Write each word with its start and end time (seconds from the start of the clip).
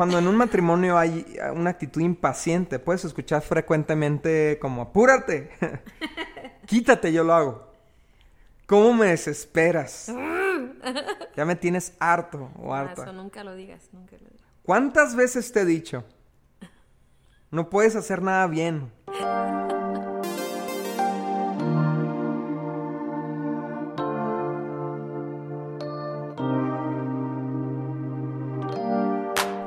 cuando 0.00 0.18
en 0.18 0.26
un 0.28 0.36
matrimonio 0.36 0.96
hay 0.96 1.36
una 1.54 1.68
actitud 1.68 2.00
impaciente, 2.00 2.78
puedes 2.78 3.04
escuchar 3.04 3.42
frecuentemente 3.42 4.58
como 4.58 4.80
apúrate, 4.80 5.50
quítate, 6.66 7.12
yo 7.12 7.22
lo 7.22 7.34
hago. 7.34 7.72
¿Cómo 8.64 8.94
me 8.94 9.08
desesperas? 9.08 10.10
ya 11.36 11.44
me 11.44 11.54
tienes 11.54 11.92
harto 12.00 12.50
o 12.58 12.72
Ah, 12.72 12.80
harta. 12.80 13.02
Eso 13.02 13.12
nunca 13.12 13.44
lo 13.44 13.54
digas, 13.54 13.90
nunca 13.92 14.12
lo 14.12 14.24
digas. 14.24 14.40
¿Cuántas 14.62 15.14
veces 15.14 15.52
te 15.52 15.60
he 15.60 15.64
dicho? 15.66 16.02
No 17.50 17.68
puedes 17.68 17.94
hacer 17.94 18.22
nada 18.22 18.46
bien. 18.46 18.90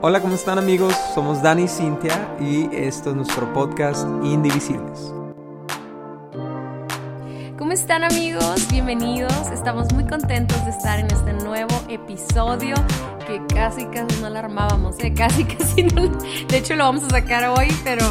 Hola, 0.05 0.19
¿cómo 0.19 0.35
están 0.35 0.57
amigos? 0.57 0.93
Somos 1.15 1.41
Dani 1.41 1.63
y 1.63 1.67
Cintia 1.69 2.35
y 2.37 2.67
esto 2.75 3.11
es 3.11 3.15
nuestro 3.15 3.53
podcast 3.53 4.05
Indivisibles. 4.21 5.13
¿Cómo 7.57 7.71
están 7.71 8.03
amigos? 8.03 8.67
Bienvenidos. 8.69 9.31
Estamos 9.53 9.93
muy 9.93 10.05
contentos 10.05 10.61
de 10.65 10.71
estar 10.71 10.99
en 10.99 11.05
este 11.05 11.31
nuevo 11.31 11.73
episodio 11.87 12.75
que 13.25 13.41
casi 13.55 13.85
casi 13.85 14.21
no 14.21 14.29
la 14.29 14.39
armábamos, 14.39 14.99
¿eh? 14.99 15.13
casi 15.13 15.45
casi 15.57 15.83
no. 15.83 16.09
De 16.49 16.57
hecho 16.57 16.75
lo 16.75 16.83
vamos 16.83 17.05
a 17.05 17.09
sacar 17.09 17.45
hoy, 17.57 17.73
pero 17.85 18.03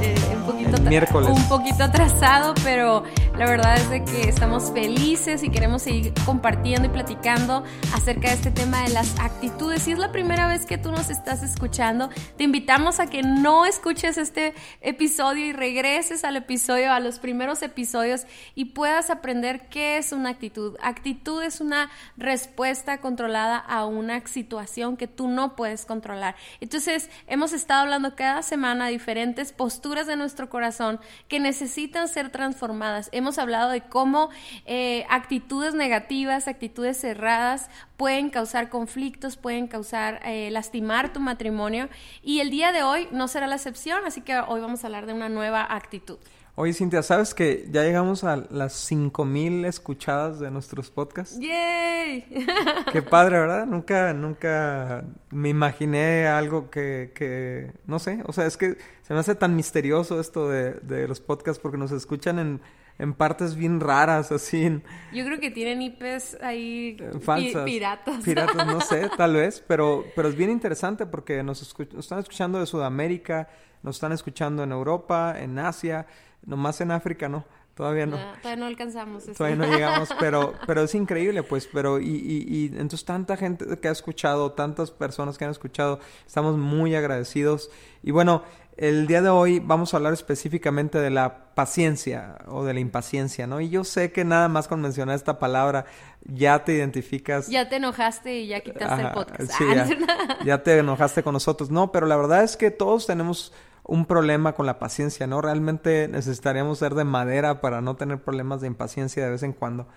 eh, 0.00 0.16
un 0.34 0.42
poquito 0.42 0.82
miércoles. 0.82 1.30
un 1.30 1.48
poquito 1.48 1.84
atrasado, 1.84 2.54
pero 2.64 3.04
la 3.40 3.46
verdad 3.46 3.74
es 3.78 3.88
de 3.88 4.04
que 4.04 4.28
estamos 4.28 4.70
felices 4.70 5.42
y 5.42 5.48
queremos 5.48 5.80
seguir 5.80 6.12
compartiendo 6.26 6.88
y 6.88 6.90
platicando 6.90 7.64
acerca 7.94 8.28
de 8.28 8.34
este 8.34 8.50
tema 8.50 8.82
de 8.82 8.90
las 8.90 9.18
actitudes. 9.18 9.84
Si 9.84 9.92
es 9.92 9.98
la 9.98 10.12
primera 10.12 10.46
vez 10.46 10.66
que 10.66 10.76
tú 10.76 10.90
nos 10.90 11.08
estás 11.08 11.42
escuchando, 11.42 12.10
te 12.36 12.44
invitamos 12.44 13.00
a 13.00 13.06
que 13.06 13.22
no 13.22 13.64
escuches 13.64 14.18
este 14.18 14.52
episodio 14.82 15.46
y 15.46 15.52
regreses 15.54 16.22
al 16.24 16.36
episodio, 16.36 16.92
a 16.92 17.00
los 17.00 17.18
primeros 17.18 17.62
episodios 17.62 18.26
y 18.54 18.66
puedas 18.66 19.08
aprender 19.08 19.70
qué 19.70 19.96
es 19.96 20.12
una 20.12 20.28
actitud. 20.28 20.76
Actitud 20.82 21.42
es 21.42 21.62
una 21.62 21.90
respuesta 22.18 22.98
controlada 23.00 23.56
a 23.56 23.86
una 23.86 24.20
situación 24.26 24.98
que 24.98 25.06
tú 25.06 25.28
no 25.28 25.56
puedes 25.56 25.86
controlar. 25.86 26.36
Entonces, 26.60 27.08
hemos 27.26 27.54
estado 27.54 27.80
hablando 27.80 28.14
cada 28.16 28.42
semana 28.42 28.84
de 28.84 28.92
diferentes 28.92 29.52
posturas 29.52 30.06
de 30.06 30.16
nuestro 30.16 30.50
corazón 30.50 31.00
que 31.26 31.40
necesitan 31.40 32.06
ser 32.06 32.28
transformadas. 32.28 33.08
Hemos 33.12 33.29
hablado 33.38 33.70
de 33.70 33.82
cómo 33.82 34.30
eh, 34.66 35.04
actitudes 35.08 35.74
negativas, 35.74 36.48
actitudes 36.48 37.00
cerradas 37.00 37.68
pueden 37.96 38.30
causar 38.30 38.68
conflictos, 38.68 39.36
pueden 39.36 39.66
causar 39.66 40.20
eh, 40.24 40.50
lastimar 40.50 41.12
tu 41.12 41.20
matrimonio 41.20 41.88
y 42.22 42.40
el 42.40 42.50
día 42.50 42.72
de 42.72 42.82
hoy 42.82 43.08
no 43.12 43.28
será 43.28 43.46
la 43.46 43.56
excepción, 43.56 44.04
así 44.06 44.20
que 44.22 44.38
hoy 44.38 44.60
vamos 44.60 44.84
a 44.84 44.86
hablar 44.86 45.06
de 45.06 45.12
una 45.12 45.28
nueva 45.28 45.66
actitud. 45.74 46.18
Oye, 46.56 46.74
Cintia, 46.74 47.02
¿sabes 47.02 47.32
que 47.32 47.66
ya 47.70 47.84
llegamos 47.84 48.22
a 48.22 48.36
las 48.50 48.74
5000 48.74 49.64
escuchadas 49.64 50.40
de 50.40 50.50
nuestros 50.50 50.90
podcasts? 50.90 51.38
¡Yay! 51.38 52.26
Qué 52.92 53.00
padre, 53.00 53.38
¿verdad? 53.38 53.66
Nunca, 53.66 54.12
nunca 54.12 55.04
me 55.30 55.48
imaginé 55.48 56.26
algo 56.26 56.68
que, 56.68 57.12
que, 57.14 57.72
no 57.86 57.98
sé, 57.98 58.22
o 58.26 58.32
sea, 58.32 58.46
es 58.46 58.56
que 58.56 58.76
se 59.02 59.14
me 59.14 59.20
hace 59.20 59.34
tan 59.36 59.56
misterioso 59.56 60.20
esto 60.20 60.48
de, 60.48 60.72
de 60.82 61.08
los 61.08 61.20
podcasts 61.20 61.60
porque 61.62 61.78
nos 61.78 61.92
escuchan 61.92 62.38
en, 62.38 62.60
en 63.00 63.14
partes 63.14 63.56
bien 63.56 63.80
raras, 63.80 64.30
así, 64.30 64.64
en, 64.66 64.82
Yo 65.12 65.24
creo 65.24 65.40
que 65.40 65.50
tienen 65.50 65.80
IPs 65.82 66.36
ahí 66.42 66.96
en 67.00 67.12
pi- 67.12 67.18
falsas. 67.20 67.64
piratas. 67.64 68.16
Piratas, 68.24 68.66
no 68.66 68.80
sé, 68.80 69.10
tal 69.16 69.34
vez, 69.34 69.64
pero, 69.66 70.04
pero 70.14 70.28
es 70.28 70.36
bien 70.36 70.50
interesante 70.50 71.06
porque 71.06 71.42
nos, 71.42 71.62
escu- 71.62 71.90
nos 71.92 72.04
están 72.04 72.18
escuchando 72.20 72.60
de 72.60 72.66
Sudamérica, 72.66 73.48
nos 73.82 73.96
están 73.96 74.12
escuchando 74.12 74.62
en 74.62 74.72
Europa, 74.72 75.34
en 75.38 75.58
Asia, 75.58 76.06
nomás 76.44 76.80
en 76.82 76.90
África, 76.90 77.28
no, 77.28 77.44
todavía 77.74 78.04
no. 78.04 78.16
Ah, 78.16 78.34
todavía 78.42 78.60
no 78.60 78.66
alcanzamos 78.66 79.22
eso. 79.24 79.32
Todavía 79.34 79.56
no 79.56 79.66
llegamos, 79.66 80.10
pero, 80.20 80.52
pero 80.66 80.82
es 80.82 80.94
increíble, 80.94 81.42
pues, 81.42 81.66
pero, 81.72 81.98
y, 82.00 82.04
y, 82.08 82.46
y 82.54 82.66
entonces 82.66 83.04
tanta 83.06 83.36
gente 83.38 83.64
que 83.80 83.88
ha 83.88 83.92
escuchado, 83.92 84.52
tantas 84.52 84.90
personas 84.90 85.38
que 85.38 85.46
han 85.46 85.50
escuchado, 85.52 86.00
estamos 86.26 86.58
muy 86.58 86.94
agradecidos. 86.94 87.70
Y 88.02 88.10
bueno, 88.10 88.42
el 88.80 89.06
día 89.06 89.20
de 89.20 89.28
hoy 89.28 89.60
vamos 89.60 89.92
a 89.92 89.98
hablar 89.98 90.14
específicamente 90.14 90.98
de 90.98 91.10
la 91.10 91.52
paciencia 91.54 92.38
o 92.46 92.64
de 92.64 92.72
la 92.72 92.80
impaciencia, 92.80 93.46
¿no? 93.46 93.60
Y 93.60 93.68
yo 93.68 93.84
sé 93.84 94.10
que 94.10 94.24
nada 94.24 94.48
más 94.48 94.68
con 94.68 94.80
mencionar 94.80 95.16
esta 95.16 95.38
palabra 95.38 95.84
ya 96.24 96.64
te 96.64 96.72
identificas. 96.72 97.48
Ya 97.48 97.68
te 97.68 97.76
enojaste 97.76 98.38
y 98.38 98.46
ya 98.48 98.60
quitaste 98.60 99.02
el 99.02 99.10
podcast. 99.12 99.52
sí, 99.52 99.64
Ah, 99.76 100.38
ya 100.46 100.62
te 100.62 100.78
enojaste 100.78 101.22
con 101.22 101.34
nosotros. 101.34 101.70
No, 101.70 101.92
pero 101.92 102.06
la 102.06 102.16
verdad 102.16 102.42
es 102.42 102.56
que 102.56 102.70
todos 102.70 103.06
tenemos 103.06 103.52
un 103.84 104.06
problema 104.06 104.54
con 104.54 104.64
la 104.64 104.78
paciencia, 104.78 105.26
¿no? 105.26 105.42
Realmente 105.42 106.08
necesitaríamos 106.08 106.78
ser 106.78 106.94
de 106.94 107.04
madera 107.04 107.60
para 107.60 107.82
no 107.82 107.96
tener 107.96 108.22
problemas 108.22 108.62
de 108.62 108.68
impaciencia 108.68 109.22
de 109.22 109.30
vez 109.30 109.42
en 109.42 109.52
cuando. 109.52 109.88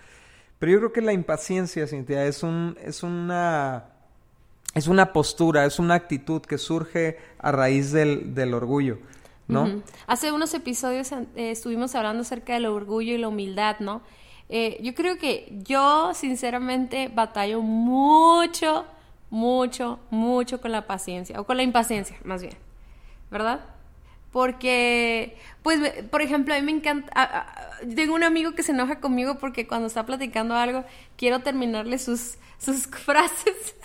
Pero 0.58 0.72
yo 0.72 0.78
creo 0.78 0.92
que 0.92 1.00
la 1.00 1.14
impaciencia, 1.14 1.86
Cintia, 1.86 2.26
es 2.26 2.42
un, 2.42 2.76
es 2.82 3.02
una, 3.02 3.93
es 4.74 4.88
una 4.88 5.12
postura, 5.12 5.64
es 5.64 5.78
una 5.78 5.94
actitud 5.94 6.42
que 6.42 6.58
surge 6.58 7.18
a 7.38 7.52
raíz 7.52 7.92
del, 7.92 8.34
del 8.34 8.54
orgullo, 8.54 8.98
¿no? 9.46 9.82
Hace 10.06 10.32
unos 10.32 10.52
episodios 10.54 11.12
eh, 11.12 11.26
estuvimos 11.36 11.94
hablando 11.94 12.22
acerca 12.22 12.54
del 12.54 12.66
orgullo 12.66 13.14
y 13.14 13.18
la 13.18 13.28
humildad, 13.28 13.78
¿no? 13.78 14.02
Eh, 14.48 14.78
yo 14.82 14.94
creo 14.94 15.16
que 15.16 15.52
yo, 15.64 16.12
sinceramente, 16.14 17.08
batallo 17.08 17.62
mucho, 17.62 18.84
mucho, 19.30 20.00
mucho 20.10 20.60
con 20.60 20.72
la 20.72 20.86
paciencia, 20.86 21.40
o 21.40 21.44
con 21.44 21.56
la 21.56 21.62
impaciencia, 21.62 22.16
más 22.24 22.42
bien, 22.42 22.54
¿verdad? 23.30 23.60
Porque, 24.32 25.36
pues, 25.62 26.02
por 26.10 26.20
ejemplo, 26.20 26.52
a 26.52 26.58
mí 26.58 26.64
me 26.64 26.72
encanta, 26.72 27.46
tengo 27.94 28.14
un 28.14 28.24
amigo 28.24 28.52
que 28.56 28.64
se 28.64 28.72
enoja 28.72 28.98
conmigo 28.98 29.38
porque 29.38 29.68
cuando 29.68 29.86
está 29.86 30.04
platicando 30.04 30.56
algo, 30.56 30.84
quiero 31.16 31.40
terminarle 31.40 31.98
sus, 31.98 32.34
sus 32.58 32.86
frases. 32.88 33.76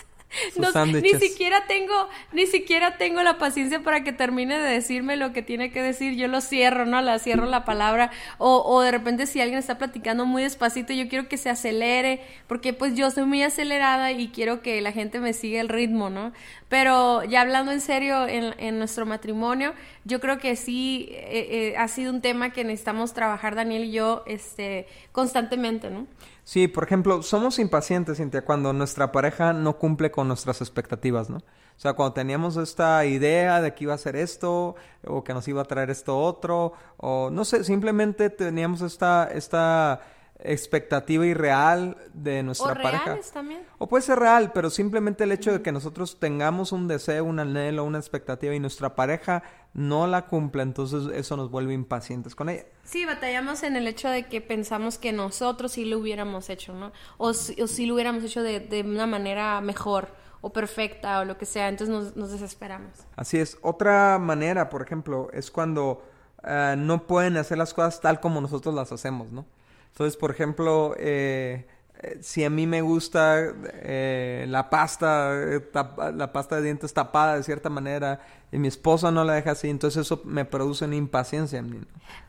Sus 0.54 0.58
No- 0.62 0.72
ni 1.02 1.10
siquiera 1.28 1.66
tengo, 1.66 2.08
ni 2.32 2.46
siquiera 2.46 2.96
tengo 2.98 3.22
la 3.22 3.38
paciencia 3.38 3.80
para 3.80 4.04
que 4.04 4.12
termine 4.12 4.58
de 4.58 4.70
decirme 4.70 5.16
lo 5.16 5.32
que 5.32 5.42
tiene 5.42 5.72
que 5.72 5.82
decir. 5.82 6.14
Yo 6.16 6.28
lo 6.28 6.40
cierro, 6.40 6.86
¿no? 6.86 7.00
La 7.02 7.18
cierro 7.18 7.46
la 7.46 7.64
palabra. 7.64 8.10
O, 8.38 8.62
o 8.64 8.80
de 8.80 8.90
repente 8.92 9.26
si 9.26 9.40
alguien 9.40 9.58
está 9.58 9.78
platicando 9.78 10.26
muy 10.26 10.42
despacito, 10.44 10.92
yo 10.92 11.08
quiero 11.08 11.28
que 11.28 11.36
se 11.36 11.50
acelere, 11.50 12.20
porque 12.46 12.72
pues 12.72 12.94
yo 12.94 13.10
soy 13.10 13.24
muy 13.24 13.42
acelerada 13.42 14.12
y 14.12 14.28
quiero 14.28 14.62
que 14.62 14.80
la 14.80 14.92
gente 14.92 15.20
me 15.20 15.32
siga 15.32 15.60
el 15.60 15.68
ritmo, 15.68 16.10
¿no? 16.10 16.32
Pero 16.68 17.24
ya 17.24 17.40
hablando 17.40 17.72
en 17.72 17.80
serio 17.80 18.28
en, 18.28 18.54
en 18.58 18.78
nuestro 18.78 19.06
matrimonio, 19.06 19.74
yo 20.04 20.20
creo 20.20 20.38
que 20.38 20.54
sí 20.56 21.08
eh, 21.10 21.72
eh, 21.72 21.74
ha 21.76 21.88
sido 21.88 22.12
un 22.12 22.20
tema 22.20 22.50
que 22.52 22.62
necesitamos 22.64 23.12
trabajar 23.12 23.56
Daniel 23.56 23.84
y 23.84 23.92
yo 23.92 24.22
este, 24.26 24.86
constantemente, 25.10 25.90
¿no? 25.90 26.06
Sí, 26.50 26.66
por 26.66 26.82
ejemplo, 26.82 27.22
somos 27.22 27.60
impacientes, 27.60 28.16
Cintia, 28.18 28.44
cuando 28.44 28.72
nuestra 28.72 29.12
pareja 29.12 29.52
no 29.52 29.78
cumple 29.78 30.10
con 30.10 30.26
nuestras 30.26 30.60
expectativas, 30.60 31.30
¿no? 31.30 31.36
O 31.36 31.42
sea, 31.76 31.92
cuando 31.92 32.14
teníamos 32.14 32.56
esta 32.56 33.06
idea 33.06 33.60
de 33.60 33.72
que 33.72 33.84
iba 33.84 33.92
a 33.92 33.94
hacer 33.94 34.16
esto, 34.16 34.74
o 35.06 35.22
que 35.22 35.32
nos 35.32 35.46
iba 35.46 35.62
a 35.62 35.64
traer 35.64 35.90
esto 35.90 36.18
otro, 36.18 36.72
o 36.96 37.30
no 37.30 37.44
sé, 37.44 37.62
simplemente 37.62 38.30
teníamos 38.30 38.82
esta, 38.82 39.30
esta 39.32 40.00
expectativa 40.44 41.26
irreal 41.26 41.96
de 42.12 42.42
nuestra 42.42 42.72
o 42.72 42.74
pareja. 42.74 43.18
también. 43.32 43.62
O 43.78 43.88
puede 43.88 44.02
ser 44.02 44.18
real, 44.18 44.52
pero 44.52 44.70
simplemente 44.70 45.24
el 45.24 45.32
hecho 45.32 45.52
de 45.52 45.62
que 45.62 45.72
nosotros 45.72 46.18
tengamos 46.18 46.72
un 46.72 46.88
deseo, 46.88 47.24
un 47.24 47.38
anhelo, 47.40 47.84
una 47.84 47.98
expectativa 47.98 48.54
y 48.54 48.60
nuestra 48.60 48.94
pareja 48.94 49.42
no 49.74 50.06
la 50.06 50.26
cumple, 50.26 50.62
entonces 50.62 51.04
eso 51.14 51.36
nos 51.36 51.50
vuelve 51.50 51.72
impacientes 51.74 52.34
con 52.34 52.48
ella. 52.48 52.64
Sí, 52.84 53.04
batallamos 53.04 53.62
en 53.62 53.76
el 53.76 53.86
hecho 53.86 54.08
de 54.08 54.26
que 54.26 54.40
pensamos 54.40 54.98
que 54.98 55.12
nosotros 55.12 55.72
sí 55.72 55.84
lo 55.84 55.98
hubiéramos 55.98 56.50
hecho, 56.50 56.74
¿no? 56.74 56.92
O, 57.18 57.32
si- 57.32 57.60
o 57.62 57.66
sí 57.66 57.86
lo 57.86 57.94
hubiéramos 57.94 58.24
hecho 58.24 58.42
de, 58.42 58.60
de 58.60 58.82
una 58.82 59.06
manera 59.06 59.60
mejor 59.60 60.08
o 60.42 60.52
perfecta 60.52 61.20
o 61.20 61.24
lo 61.24 61.36
que 61.36 61.44
sea, 61.46 61.68
entonces 61.68 61.94
nos, 61.94 62.16
nos 62.16 62.30
desesperamos. 62.32 62.90
Así 63.14 63.38
es. 63.38 63.58
Otra 63.62 64.18
manera, 64.18 64.68
por 64.70 64.82
ejemplo, 64.82 65.28
es 65.32 65.50
cuando 65.50 66.02
eh, 66.42 66.74
no 66.78 67.06
pueden 67.06 67.36
hacer 67.36 67.58
las 67.58 67.74
cosas 67.74 68.00
tal 68.00 68.20
como 68.20 68.40
nosotros 68.40 68.74
las 68.74 68.90
hacemos, 68.90 69.30
¿no? 69.32 69.44
Entonces, 69.92 70.16
por 70.16 70.30
ejemplo, 70.30 70.94
eh, 70.98 71.66
eh, 72.02 72.18
si 72.22 72.44
a 72.44 72.50
mí 72.50 72.66
me 72.66 72.80
gusta 72.80 73.38
eh, 73.82 74.46
la 74.48 74.70
pasta, 74.70 75.32
eh, 75.34 75.60
la 76.14 76.32
pasta 76.32 76.56
de 76.56 76.62
dientes 76.62 76.94
tapada 76.94 77.36
de 77.36 77.42
cierta 77.42 77.68
manera 77.68 78.20
y 78.50 78.58
mi 78.58 78.68
esposa 78.68 79.10
no 79.10 79.24
la 79.24 79.34
deja 79.34 79.50
así, 79.50 79.68
entonces 79.68 80.06
eso 80.06 80.22
me 80.24 80.44
produce 80.44 80.86
una 80.86 80.96
impaciencia. 80.96 81.62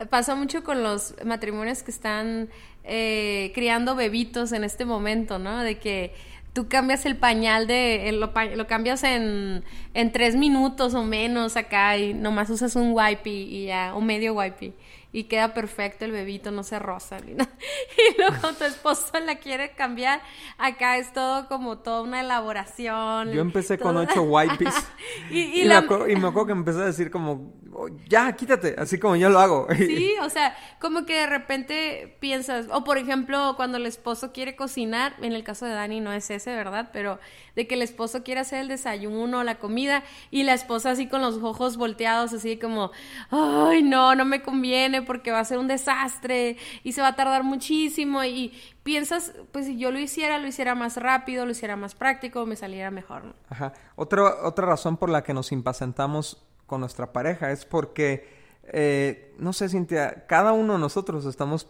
Pasa 0.10 0.36
mucho 0.36 0.64
con 0.64 0.84
los 0.84 1.16
matrimonios 1.26 1.84
que 1.84 1.92
están 1.92 2.50
eh, 2.84 3.52
criando 3.56 3.96
bebitos 3.96 4.52
en 4.52 4.64
este 4.64 4.84
momento, 4.84 5.40
¿no? 5.40 5.62
De 5.64 5.80
que 5.80 6.14
tú 6.54 6.68
cambias 6.68 7.06
el 7.06 7.16
pañal 7.16 7.66
de, 7.66 8.12
lo, 8.12 8.34
lo 8.56 8.68
cambias 8.68 9.04
en, 9.04 9.64
en 9.94 10.12
tres 10.12 10.36
minutos 10.36 10.94
o 10.94 11.04
menos 11.04 11.56
acá 11.56 11.98
y 11.98 12.14
nomás 12.14 12.50
usas 12.50 12.76
un 12.76 12.92
wipey 12.92 13.56
y 13.56 13.66
ya, 13.68 13.96
o 13.96 14.02
medio 14.02 14.34
wipey. 14.34 14.74
Y 15.14 15.26
queda 15.26 15.54
perfecto 15.54 16.06
el 16.06 16.12
bebito, 16.12 16.52
no 16.52 16.64
se 16.64 16.80
ni 17.26 17.34
nada. 17.34 17.52
Y 17.98 18.18
luego 18.18 18.54
tu 18.58 18.64
esposo 18.64 19.20
la 19.20 19.36
quiere 19.36 19.72
cambiar. 19.72 20.22
Acá 20.58 20.98
es 20.98 21.12
todo 21.12 21.48
como 21.48 21.80
toda 21.80 22.02
una 22.02 22.22
elaboración. 22.22 23.32
Yo 23.32 23.42
empecé 23.42 23.78
con 23.78 23.98
ocho 23.98 24.24
wipes. 24.24 24.74
y, 25.30 25.66
me 25.66 25.76
acuerdo, 25.76 26.46
que 26.46 26.52
empezó 26.54 26.82
a 26.82 26.86
decir 26.86 27.12
como, 27.12 27.54
oh, 27.74 27.90
ya, 28.08 28.32
quítate, 28.34 28.76
así 28.78 29.00
como 29.00 29.16
yo 29.16 29.30
lo 29.30 29.40
hago. 29.40 29.68
Sí, 29.92 30.14
o 30.22 30.30
sea, 30.30 30.56
como 30.80 31.06
que 31.06 31.16
de 31.16 31.28
repente 31.28 32.18
piensas, 32.20 32.68
o 32.72 32.84
por 32.84 32.98
ejemplo, 32.98 33.56
cuando 33.58 33.78
el 33.78 33.86
esposo 33.86 34.32
quiere 34.32 34.56
cocinar, 34.56 35.16
en 35.22 35.34
el 35.34 35.44
caso 35.44 35.66
de 35.66 35.74
Dani 35.74 36.00
no 36.00 36.14
es 36.14 36.30
ese, 36.30 36.56
¿verdad? 36.56 36.92
Pero 36.94 37.20
de 37.56 37.68
que 37.68 37.76
el 37.76 37.82
esposo 37.82 38.24
quiere 38.24 38.42
hacer 38.42 38.60
el 38.62 38.68
desayuno, 38.68 39.44
la 39.44 39.56
comida, 39.60 40.04
y 40.30 40.44
la 40.44 40.54
esposa 40.54 40.92
así 40.92 41.08
con 41.08 41.22
los 41.22 41.38
ojos 41.44 41.78
volteados, 41.78 42.32
así 42.34 42.58
como, 42.58 42.92
ay, 43.30 43.84
no, 43.84 44.16
no 44.16 44.24
me 44.24 44.42
conviene 44.42 45.01
porque 45.02 45.32
va 45.32 45.40
a 45.40 45.46
ser 45.46 45.58
un 45.58 45.68
desastre 45.68 46.58
y 46.84 46.94
se 46.94 47.02
va 47.02 47.10
a 47.10 47.16
tardar 47.16 47.44
muchísimo 47.44 48.24
y 48.24 48.54
piensas, 48.84 49.34
pues 49.52 49.66
si 49.66 49.78
yo 49.78 49.92
lo 49.92 50.00
hiciera, 50.00 50.38
lo 50.38 50.48
hiciera 50.48 50.76
más 50.76 50.98
rápido, 50.98 51.46
lo 51.46 51.52
hiciera 51.52 51.76
más 51.76 51.96
práctico, 51.96 52.46
me 52.46 52.56
saliera 52.56 52.92
mejor. 52.92 53.36
Ajá. 53.50 53.74
Otra, 53.96 54.44
otra 54.44 54.68
razón 54.68 54.98
por 54.98 55.10
la 55.10 55.24
que 55.24 55.34
nos 55.34 55.52
impacientamos 55.52 56.44
con 56.66 56.80
nuestra 56.80 57.12
pareja 57.12 57.52
es 57.52 57.66
porque, 57.66 58.28
eh, 58.64 59.36
no 59.38 59.54
sé, 59.54 59.70
Cintia, 59.70 60.26
cada 60.28 60.54
uno 60.54 60.74
de 60.74 60.80
nosotros 60.80 61.26
estamos 61.26 61.68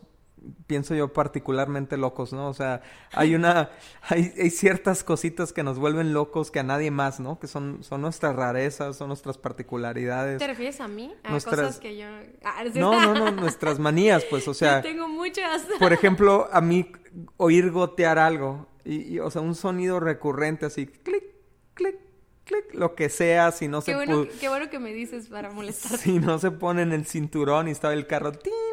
pienso 0.68 0.96
yo 0.96 1.14
particularmente 1.14 1.98
locos, 1.98 2.34
¿no? 2.34 2.48
O 2.48 2.54
sea, 2.54 2.82
hay 3.14 3.36
una, 3.36 3.72
hay, 4.10 4.34
hay, 4.38 4.50
ciertas 4.50 5.04
cositas 5.04 5.54
que 5.54 5.64
nos 5.64 5.78
vuelven 5.78 6.14
locos 6.14 6.52
que 6.52 6.60
a 6.60 6.64
nadie 6.64 6.92
más, 6.92 7.20
¿no? 7.20 7.40
Que 7.40 7.48
son, 7.48 7.84
son 7.84 8.02
nuestras 8.02 8.36
rarezas, 8.36 8.98
son 8.98 9.10
nuestras 9.10 9.38
particularidades. 9.38 10.40
¿Te 10.40 10.48
refieres 10.48 10.82
a 10.82 10.88
mí? 10.88 11.14
A 11.24 11.32
cosas 11.32 11.80
que 11.80 11.98
yo... 11.98 12.08
Ah, 12.44 12.64
no, 12.74 13.00
no, 13.00 13.14
no, 13.14 13.32
nuestras 13.32 13.80
manías, 13.80 14.24
pues, 14.26 14.48
o 14.48 14.54
sea... 14.56 14.82
Yo 14.82 14.90
tengo 14.90 15.08
muchas. 15.08 15.64
por 15.80 15.94
ejemplo, 15.94 16.50
a 16.52 16.60
mí 16.62 16.92
oír 17.38 17.72
gotear 17.72 18.18
algo, 18.18 18.68
y, 18.84 19.20
o 19.20 19.30
sea, 19.30 19.42
un 19.42 19.56
sonido 19.56 20.00
recurrente 20.00 20.66
así, 20.66 20.88
clic, 20.88 21.24
clic, 21.76 21.98
clic, 22.46 22.74
lo 22.74 22.96
que 22.96 23.10
sea, 23.10 23.52
si 23.52 23.68
no 23.68 23.80
qué 23.82 23.92
se... 23.92 23.96
Bueno, 23.96 24.26
qué 24.40 24.50
bueno 24.50 24.70
que 24.70 24.80
me 24.80 24.92
dices 24.92 25.28
para 25.28 25.52
molestar. 25.52 26.00
Si 26.00 26.20
no 26.20 26.40
se 26.40 26.50
pone 26.50 26.82
en 26.82 26.94
el 26.94 27.06
cinturón 27.06 27.68
y 27.68 27.72
está 27.72 27.94
el 27.94 28.08
carro, 28.08 28.32
¡tin! 28.32 28.71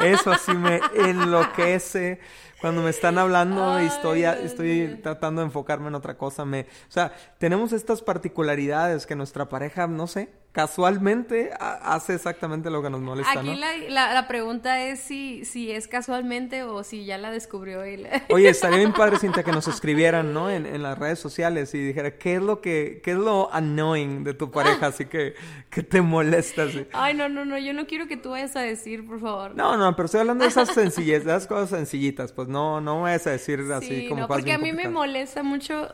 Eso 0.00 0.30
así 0.30 0.52
me 0.52 0.80
enloquece. 0.94 2.20
Cuando 2.60 2.82
me 2.82 2.90
están 2.90 3.18
hablando 3.18 3.80
y 3.82 3.86
estoy, 3.86 4.24
estoy 4.24 5.00
tratando 5.02 5.40
de 5.40 5.46
enfocarme 5.46 5.88
en 5.88 5.96
otra 5.96 6.16
cosa, 6.16 6.44
me... 6.44 6.60
O 6.60 6.92
sea, 6.92 7.12
tenemos 7.38 7.72
estas 7.72 8.02
particularidades 8.02 9.04
que 9.04 9.16
nuestra 9.16 9.48
pareja, 9.48 9.88
no 9.88 10.06
sé, 10.06 10.30
casualmente 10.52 11.50
hace 11.58 12.14
exactamente 12.14 12.68
lo 12.68 12.82
que 12.82 12.90
nos 12.90 13.00
molesta, 13.00 13.40
Aquí 13.40 13.56
la, 13.88 14.12
la, 14.12 14.28
pregunta 14.28 14.82
es 14.82 15.00
si, 15.00 15.46
si 15.46 15.72
es 15.72 15.88
casualmente 15.88 16.62
o 16.62 16.84
si 16.84 17.06
ya 17.06 17.16
la 17.16 17.30
descubrió 17.30 17.82
él. 17.82 18.06
Oye, 18.28 18.50
estaría 18.50 18.78
bien 18.78 18.92
padre, 18.92 19.18
Cintia, 19.18 19.42
que 19.42 19.50
nos 19.50 19.66
escribieran, 19.66 20.34
¿no? 20.34 20.50
En, 20.50 20.66
en, 20.66 20.82
las 20.82 20.98
redes 20.98 21.18
sociales 21.18 21.74
y 21.74 21.78
dijera, 21.78 22.18
¿qué 22.18 22.36
es 22.36 22.42
lo 22.42 22.60
que, 22.60 23.00
qué 23.02 23.12
es 23.12 23.16
lo 23.16 23.52
annoying 23.52 24.24
de 24.24 24.34
tu 24.34 24.50
pareja? 24.50 24.88
Así 24.88 25.06
que, 25.06 25.34
que 25.70 25.82
te 25.82 26.02
molesta. 26.02 26.66
Ay, 26.92 27.14
no, 27.14 27.30
no, 27.30 27.46
no, 27.46 27.56
yo 27.56 27.72
no 27.72 27.86
quiero 27.86 28.06
que 28.06 28.18
tú 28.18 28.30
vayas 28.30 28.54
a 28.54 28.60
decir, 28.60 29.06
por 29.06 29.20
favor. 29.20 29.54
No, 29.54 29.78
no, 29.78 29.96
pero 29.96 30.06
estoy 30.06 30.20
hablando 30.20 30.44
de 30.44 30.50
esas 30.50 30.68
sencillez, 30.74 31.24
de 31.24 31.30
esas 31.30 31.46
cosas 31.46 31.70
sencillitas, 31.70 32.32
pues 32.32 32.48
no, 32.48 32.80
no 32.80 33.02
vayas 33.02 33.26
a 33.26 33.30
decir 33.30 33.60
así 33.72 34.06
como 34.08 34.22
no, 34.22 34.28
porque 34.28 34.52
a 34.52 34.58
mí 34.58 34.72
me 34.72 34.88
molesta 34.88 35.42
mucho 35.42 35.88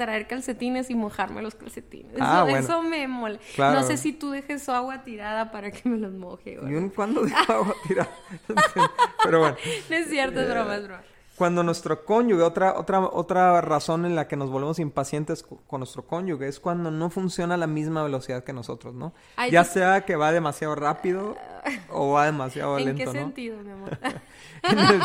traer 0.00 0.26
calcetines 0.26 0.88
y 0.88 0.94
mojarme 0.94 1.42
los 1.42 1.54
calcetines. 1.54 2.16
Ah, 2.18 2.46
eso, 2.48 2.58
eso 2.58 2.82
me 2.82 3.06
molesta. 3.06 3.72
No 3.74 3.82
sé 3.82 3.98
si 3.98 4.14
tú 4.14 4.30
dejes 4.30 4.62
su 4.62 4.72
agua 4.72 5.04
tirada 5.04 5.52
para 5.52 5.70
que 5.70 5.86
me 5.86 5.98
los 5.98 6.14
moje. 6.14 6.58
¿Y 6.58 6.88
cuándo 6.88 7.20
dejo 7.20 7.36
agua 7.52 7.74
tirada? 7.86 8.10
Pero 9.24 9.40
bueno. 9.40 9.56
No 9.90 9.96
es 9.96 10.08
cierto, 10.08 10.40
es 10.40 10.48
broma, 10.48 10.76
es 10.76 10.84
broma 10.84 11.02
cuando 11.40 11.62
nuestro 11.62 12.04
cónyuge, 12.04 12.42
otra, 12.42 12.78
otra, 12.78 13.00
otra 13.00 13.62
razón 13.62 14.04
en 14.04 14.14
la 14.14 14.28
que 14.28 14.36
nos 14.36 14.50
volvemos 14.50 14.78
impacientes 14.78 15.42
con 15.42 15.80
nuestro 15.80 16.06
cónyuge 16.06 16.46
es 16.46 16.60
cuando 16.60 16.90
no 16.90 17.08
funciona 17.08 17.54
a 17.54 17.56
la 17.56 17.66
misma 17.66 18.02
velocidad 18.02 18.44
que 18.44 18.52
nosotros, 18.52 18.94
¿no? 18.94 19.14
ya 19.50 19.64
sea 19.64 20.02
que 20.02 20.16
va 20.16 20.32
demasiado 20.32 20.74
rápido 20.74 21.38
o 21.88 22.10
va 22.10 22.26
demasiado 22.26 22.78
lento, 22.78 22.90
¿En 22.90 22.96
qué 22.98 23.18
sentido, 23.18 23.56
mi 23.62 23.70
amor? 23.70 23.98
en, 24.64 24.78
el 24.80 25.00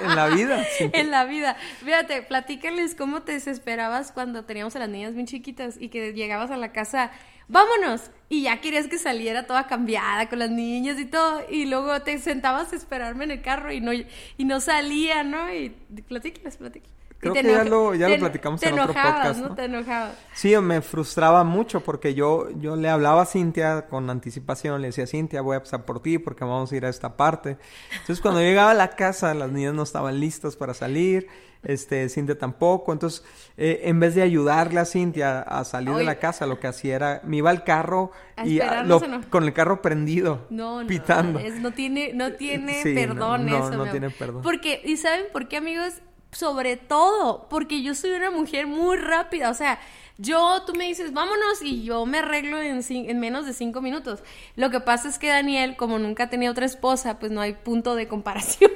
en 0.00 0.14
la 0.14 0.28
vida. 0.28 0.64
En 0.92 1.10
la 1.10 1.24
vida. 1.24 1.56
Fíjate, 1.84 2.22
platícales 2.22 2.94
cómo 2.94 3.22
te 3.22 3.32
desesperabas 3.32 4.12
cuando 4.12 4.44
teníamos 4.44 4.76
a 4.76 4.78
las 4.78 4.90
niñas 4.90 5.14
bien 5.14 5.26
chiquitas 5.26 5.74
y 5.76 5.88
que 5.88 6.12
llegabas 6.12 6.52
a 6.52 6.56
la 6.56 6.70
casa 6.70 7.10
vámonos. 7.50 8.10
Y 8.28 8.42
ya 8.42 8.60
querías 8.60 8.86
que 8.86 8.98
saliera 8.98 9.46
toda 9.46 9.66
cambiada 9.66 10.28
con 10.28 10.38
las 10.38 10.50
niñas 10.50 10.98
y 10.98 11.06
todo. 11.06 11.42
Y 11.50 11.66
luego 11.66 12.00
te 12.02 12.18
sentabas 12.18 12.72
a 12.72 12.76
esperarme 12.76 13.24
en 13.24 13.32
el 13.32 13.42
carro 13.42 13.72
y 13.72 13.80
no, 13.80 13.92
y 13.92 14.44
no 14.44 14.60
salía, 14.60 15.24
¿no? 15.24 15.52
Y 15.52 15.70
platícales, 16.08 16.56
platícales. 16.56 16.99
Creo 17.20 17.34
que 17.34 17.42
ya 17.42 17.64
lo, 17.64 17.94
ya 17.94 18.08
lo 18.08 18.18
platicamos 18.18 18.62
en 18.62 18.78
otro 18.78 18.94
podcast. 18.94 19.40
¿no? 19.40 19.54
Te 19.54 19.64
enojabas. 19.64 20.14
Sí, 20.32 20.56
me 20.56 20.80
frustraba 20.80 21.44
mucho 21.44 21.80
porque 21.80 22.14
yo, 22.14 22.48
yo 22.58 22.76
le 22.76 22.88
hablaba 22.88 23.22
a 23.22 23.26
Cintia 23.26 23.86
con 23.88 24.08
anticipación, 24.08 24.80
le 24.80 24.88
decía, 24.88 25.06
Cintia, 25.06 25.42
voy 25.42 25.56
a 25.56 25.60
pasar 25.60 25.84
por 25.84 26.00
ti 26.00 26.18
porque 26.18 26.44
vamos 26.44 26.72
a 26.72 26.76
ir 26.76 26.86
a 26.86 26.88
esta 26.88 27.16
parte. 27.16 27.58
Entonces, 27.92 28.20
cuando 28.20 28.40
llegaba 28.40 28.70
a 28.70 28.74
la 28.74 28.90
casa, 28.90 29.34
las 29.34 29.50
niñas 29.50 29.74
no 29.74 29.82
estaban 29.82 30.18
listas 30.18 30.56
para 30.56 30.72
salir 30.72 31.28
este, 31.62 32.08
Cintia 32.08 32.38
tampoco. 32.38 32.92
Entonces, 32.92 33.24
eh, 33.56 33.82
en 33.84 34.00
vez 34.00 34.14
de 34.14 34.22
ayudarle 34.22 34.80
a 34.80 34.84
Cintia 34.84 35.40
a 35.40 35.64
salir 35.64 35.94
de 35.94 36.04
la 36.04 36.18
casa, 36.18 36.46
lo 36.46 36.58
que 36.58 36.66
hacía 36.66 36.96
era, 36.96 37.20
me 37.24 37.38
iba 37.38 37.50
al 37.50 37.64
carro 37.64 38.12
y 38.44 38.60
con 39.28 39.44
el 39.44 39.52
carro 39.52 39.82
prendido, 39.82 40.46
no, 40.50 40.82
pitando. 40.86 41.40
No, 41.60 41.72
tiene, 41.72 42.12
no 42.14 42.32
tiene 42.32 42.80
perdón 42.82 43.48
eso. 43.48 43.70
No, 43.70 43.90
tiene 43.90 44.10
perdón. 44.10 44.42
Porque, 44.42 44.80
¿y 44.84 44.96
saben 44.96 45.26
por 45.32 45.48
qué, 45.48 45.58
amigos? 45.58 45.94
Sobre 46.32 46.76
todo, 46.76 47.48
porque 47.48 47.82
yo 47.82 47.94
soy 47.94 48.10
una 48.10 48.30
mujer 48.30 48.66
muy 48.66 48.96
rápida, 48.96 49.50
o 49.50 49.54
sea, 49.54 49.80
yo, 50.20 50.64
tú 50.66 50.74
me 50.74 50.86
dices, 50.86 51.14
vámonos 51.14 51.62
y 51.62 51.82
yo 51.82 52.04
me 52.04 52.18
arreglo 52.18 52.60
en, 52.60 52.82
en, 52.90 53.20
menos 53.20 53.46
de 53.46 53.54
cinco 53.54 53.80
minutos. 53.80 54.22
Lo 54.54 54.70
que 54.70 54.80
pasa 54.80 55.08
es 55.08 55.18
que 55.18 55.28
Daniel, 55.28 55.76
como 55.76 55.98
nunca 55.98 56.28
tenía 56.28 56.50
otra 56.50 56.66
esposa, 56.66 57.18
pues 57.18 57.32
no 57.32 57.40
hay 57.40 57.54
punto 57.54 57.94
de 57.94 58.06
comparación. 58.06 58.70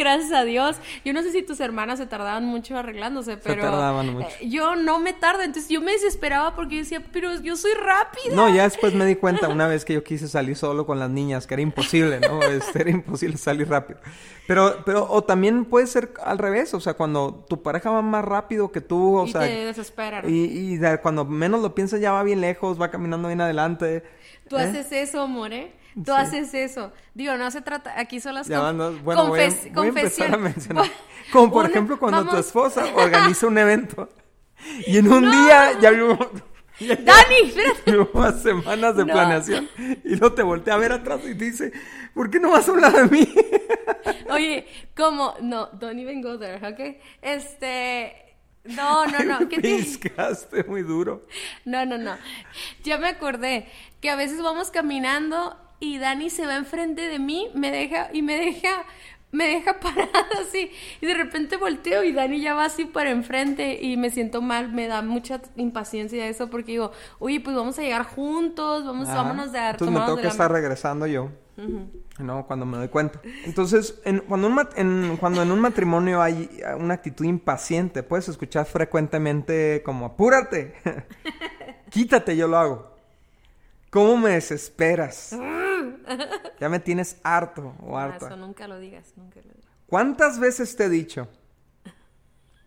Gracias 0.00 0.32
a 0.32 0.44
Dios. 0.44 0.76
Yo 1.04 1.12
no 1.12 1.22
sé 1.22 1.30
si 1.30 1.42
tus 1.42 1.60
hermanas 1.60 1.98
se 1.98 2.06
tardaban 2.06 2.46
mucho 2.46 2.74
arreglándose, 2.78 3.36
pero. 3.36 3.60
tardaban 3.60 4.14
mucho. 4.14 4.28
Eh, 4.40 4.48
yo 4.48 4.74
no 4.74 4.98
me 4.98 5.12
tardo. 5.12 5.42
Entonces 5.42 5.70
yo 5.70 5.82
me 5.82 5.92
desesperaba 5.92 6.56
porque 6.56 6.76
yo 6.76 6.80
decía, 6.80 7.04
pero 7.12 7.38
yo 7.42 7.54
soy 7.54 7.72
rápida. 7.74 8.34
No, 8.34 8.48
ya 8.48 8.62
después 8.62 8.94
me 8.94 9.04
di 9.04 9.16
cuenta 9.16 9.48
una 9.50 9.66
vez 9.66 9.84
que 9.84 9.92
yo 9.92 10.02
quise 10.02 10.26
salir 10.26 10.56
solo 10.56 10.86
con 10.86 10.98
las 10.98 11.10
niñas, 11.10 11.46
que 11.46 11.52
era 11.52 11.62
imposible, 11.62 12.18
¿no? 12.18 12.40
Este, 12.50 12.80
era 12.80 12.90
imposible 12.90 13.36
salir 13.36 13.68
rápido. 13.68 14.00
Pero, 14.46 14.82
pero, 14.86 15.06
o 15.08 15.22
también 15.22 15.66
puede 15.66 15.86
ser 15.86 16.14
al 16.24 16.38
revés, 16.38 16.72
o 16.72 16.80
sea, 16.80 16.94
cuando 16.94 17.44
tu 17.46 17.62
pareja 17.62 17.90
va 17.90 18.00
más 18.00 18.24
rápido 18.24 18.72
que 18.72 18.80
tú, 18.80 19.18
o 19.18 19.26
y 19.26 19.32
sea. 19.32 19.42
Te 19.42 19.66
desespera. 19.66 20.22
Y, 20.26 20.74
y 20.74 20.80
cuando 21.02 21.26
menos 21.26 21.60
lo 21.60 21.74
piensas 21.74 22.00
ya 22.00 22.12
va 22.12 22.22
bien 22.22 22.40
lejos, 22.40 22.80
va 22.80 22.90
caminando 22.90 23.28
bien 23.28 23.42
adelante. 23.42 24.02
Tú 24.48 24.56
¿eh? 24.56 24.62
haces 24.62 24.90
eso, 24.92 25.28
more. 25.28 25.70
Tú 26.04 26.12
haces 26.12 26.54
eso. 26.54 26.92
Digo, 27.14 27.36
no 27.36 27.50
se 27.50 27.60
trata, 27.60 27.98
aquí 27.98 28.20
son 28.20 28.34
las 28.34 28.46
ya, 28.46 28.60
bueno, 28.60 28.92
voy, 29.02 29.40
a, 29.40 29.50
voy, 29.74 29.88
a, 29.88 30.36
mencionar. 30.36 30.86
Como 31.32 31.52
por 31.52 31.66
ejemplo 31.66 31.98
cuando 31.98 32.26
tu 32.26 32.36
esposa 32.36 32.84
organiza 32.94 33.46
un 33.46 33.58
evento 33.58 34.08
y 34.86 34.98
en 34.98 35.12
un 35.12 35.30
día 35.30 35.78
ya 35.80 35.90
vimos... 35.90 36.18
Dani, 36.80 37.36
espérate. 37.44 38.38
semanas 38.38 38.96
de 38.96 39.04
planeación 39.04 39.68
y 40.02 40.16
luego 40.16 40.32
te 40.32 40.42
voltea 40.42 40.74
a 40.74 40.78
ver 40.78 40.92
atrás 40.92 41.20
y 41.24 41.34
te 41.34 41.44
dice, 41.44 41.72
¿por 42.14 42.30
qué 42.30 42.40
no 42.40 42.50
vas 42.50 42.68
a 42.68 42.70
hablar 42.70 42.92
de 42.92 43.04
mí? 43.04 43.34
Oye, 44.30 44.66
¿cómo? 44.96 45.34
No, 45.42 45.66
don't 45.72 45.98
even 45.98 46.22
go 46.22 46.38
there, 46.38 46.66
¿ok? 46.66 46.96
Este... 47.20 48.30
No, 48.64 49.06
no, 49.06 49.24
no. 49.24 49.48
¿Qué 49.48 49.58
Piscaste 49.58 50.64
muy 50.64 50.82
duro. 50.82 51.26
No, 51.64 51.86
no, 51.86 51.96
no. 51.96 52.16
Ya 52.84 52.98
me 52.98 53.08
acordé 53.08 53.66
que 54.02 54.10
a 54.10 54.16
veces 54.16 54.42
vamos 54.42 54.70
caminando 54.70 55.56
y 55.80 55.98
Dani 55.98 56.30
se 56.30 56.46
va 56.46 56.56
enfrente 56.56 57.02
de 57.02 57.18
mí, 57.18 57.48
me 57.54 57.70
deja 57.70 58.10
y 58.12 58.22
me 58.22 58.36
deja 58.36 58.84
me 59.32 59.46
deja 59.46 59.78
parada 59.80 60.26
así 60.40 60.70
y 61.00 61.06
de 61.06 61.14
repente 61.14 61.56
volteo 61.56 62.04
y 62.04 62.12
Dani 62.12 62.40
ya 62.40 62.54
va 62.54 62.66
así 62.66 62.84
para 62.84 63.10
enfrente 63.10 63.80
y 63.80 63.96
me 63.96 64.10
siento 64.10 64.42
mal, 64.42 64.72
me 64.72 64.86
da 64.86 65.02
mucha 65.02 65.40
impaciencia 65.56 66.26
eso 66.26 66.50
porque 66.50 66.72
digo, 66.72 66.92
oye, 67.18 67.40
pues 67.40 67.56
vamos 67.56 67.78
a 67.78 67.82
llegar 67.82 68.04
juntos, 68.04 68.84
vamos, 68.84 69.08
vámonos 69.08 69.52
de 69.52 69.58
Entonces 69.58 69.96
me 69.96 70.04
tengo 70.04 70.16
que 70.16 70.28
estar 70.28 70.50
regresando 70.50 71.06
yo. 71.06 71.30
No, 72.18 72.46
cuando 72.46 72.64
me 72.64 72.78
doy 72.78 72.88
cuenta. 72.88 73.20
Entonces, 73.44 74.00
en, 74.04 74.20
cuando, 74.20 74.46
un, 74.46 74.68
en, 74.76 75.16
cuando 75.18 75.42
en 75.42 75.50
un 75.50 75.60
matrimonio 75.60 76.22
hay 76.22 76.48
una 76.78 76.94
actitud 76.94 77.26
impaciente, 77.26 78.02
puedes 78.02 78.28
escuchar 78.28 78.64
frecuentemente 78.64 79.82
como, 79.84 80.06
apúrate, 80.06 80.74
quítate, 81.90 82.34
yo 82.34 82.48
lo 82.48 82.56
hago. 82.56 82.96
¿Cómo 83.90 84.16
me 84.16 84.30
desesperas? 84.30 85.36
ya 86.60 86.68
me 86.68 86.80
tienes 86.80 87.18
harto 87.22 87.74
o 87.80 87.98
harta. 87.98 88.26
eso 88.26 88.36
nunca 88.36 88.68
lo 88.68 88.78
digas, 88.78 89.12
nunca 89.16 89.40
lo 89.40 89.52
digas. 89.52 89.70
¿Cuántas 89.86 90.38
veces 90.38 90.76
te 90.76 90.84
he 90.84 90.88
dicho? 90.88 91.28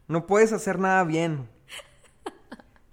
No 0.08 0.27
puedes 0.27 0.51
hacer 0.51 0.79
nada 0.79 1.03
bien. 1.03 1.48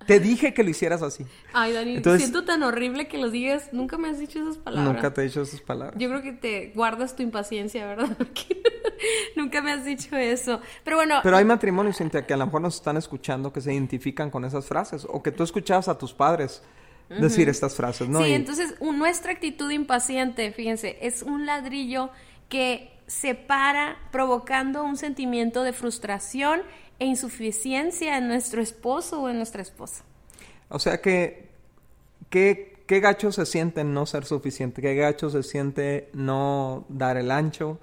Te 0.06 0.18
dije 0.18 0.54
que 0.54 0.64
lo 0.64 0.70
hicieras 0.70 1.02
así. 1.02 1.24
Ay, 1.52 1.72
Dani, 1.72 2.02
siento 2.18 2.44
tan 2.44 2.62
horrible 2.62 3.06
que 3.06 3.18
lo 3.18 3.30
digas. 3.30 3.72
Nunca 3.72 3.96
me 3.96 4.08
has 4.08 4.18
dicho 4.18 4.40
esas 4.40 4.58
palabras. 4.58 4.94
Nunca 4.94 5.14
te 5.14 5.20
he 5.20 5.24
dicho 5.24 5.42
esas 5.42 5.60
palabras. 5.60 5.96
Yo 5.98 6.08
creo 6.08 6.22
que 6.22 6.32
te 6.32 6.72
guardas 6.74 7.14
tu 7.14 7.22
impaciencia, 7.22 7.86
¿verdad? 7.86 8.16
Nunca 9.36 9.62
me 9.62 9.72
has 9.72 9.84
dicho 9.84 10.16
eso. 10.16 10.60
Pero 10.84 10.96
bueno. 10.96 11.20
Pero 11.22 11.36
hay 11.36 11.44
matrimonios, 11.44 11.98
Cintia, 11.98 12.26
que 12.26 12.34
a 12.34 12.36
lo 12.36 12.46
mejor 12.46 12.60
nos 12.60 12.76
están 12.76 12.96
escuchando 12.96 13.52
que 13.52 13.60
se 13.60 13.72
identifican 13.72 14.30
con 14.30 14.44
esas 14.44 14.66
frases 14.66 15.06
o 15.08 15.22
que 15.22 15.32
tú 15.32 15.42
escuchabas 15.42 15.88
a 15.88 15.98
tus 15.98 16.12
padres 16.12 16.62
decir 17.18 17.48
estas 17.48 17.74
frases, 17.74 18.08
¿no? 18.08 18.22
Sí, 18.22 18.32
entonces 18.32 18.74
nuestra 18.80 19.32
actitud 19.32 19.70
impaciente, 19.70 20.52
fíjense, 20.52 20.96
es 21.00 21.22
un 21.22 21.44
ladrillo 21.44 22.10
que 22.48 22.90
se 23.06 23.34
para 23.34 23.96
provocando 24.12 24.84
un 24.84 24.96
sentimiento 24.96 25.64
de 25.64 25.72
frustración 25.72 26.62
e 27.00 27.06
insuficiencia 27.06 28.16
en 28.18 28.28
nuestro 28.28 28.62
esposo 28.62 29.22
o 29.22 29.28
en 29.28 29.36
nuestra 29.36 29.62
esposa. 29.62 30.04
O 30.68 30.78
sea 30.78 31.00
que, 31.00 31.48
¿qué, 32.28 32.84
qué 32.86 33.00
gacho 33.00 33.32
se 33.32 33.46
siente 33.46 33.82
no 33.82 34.06
ser 34.06 34.24
suficiente? 34.24 34.80
¿Qué 34.80 34.94
gacho 34.94 35.30
se 35.30 35.42
siente 35.42 36.10
no 36.12 36.84
dar 36.88 37.16
el 37.16 37.32
ancho? 37.32 37.80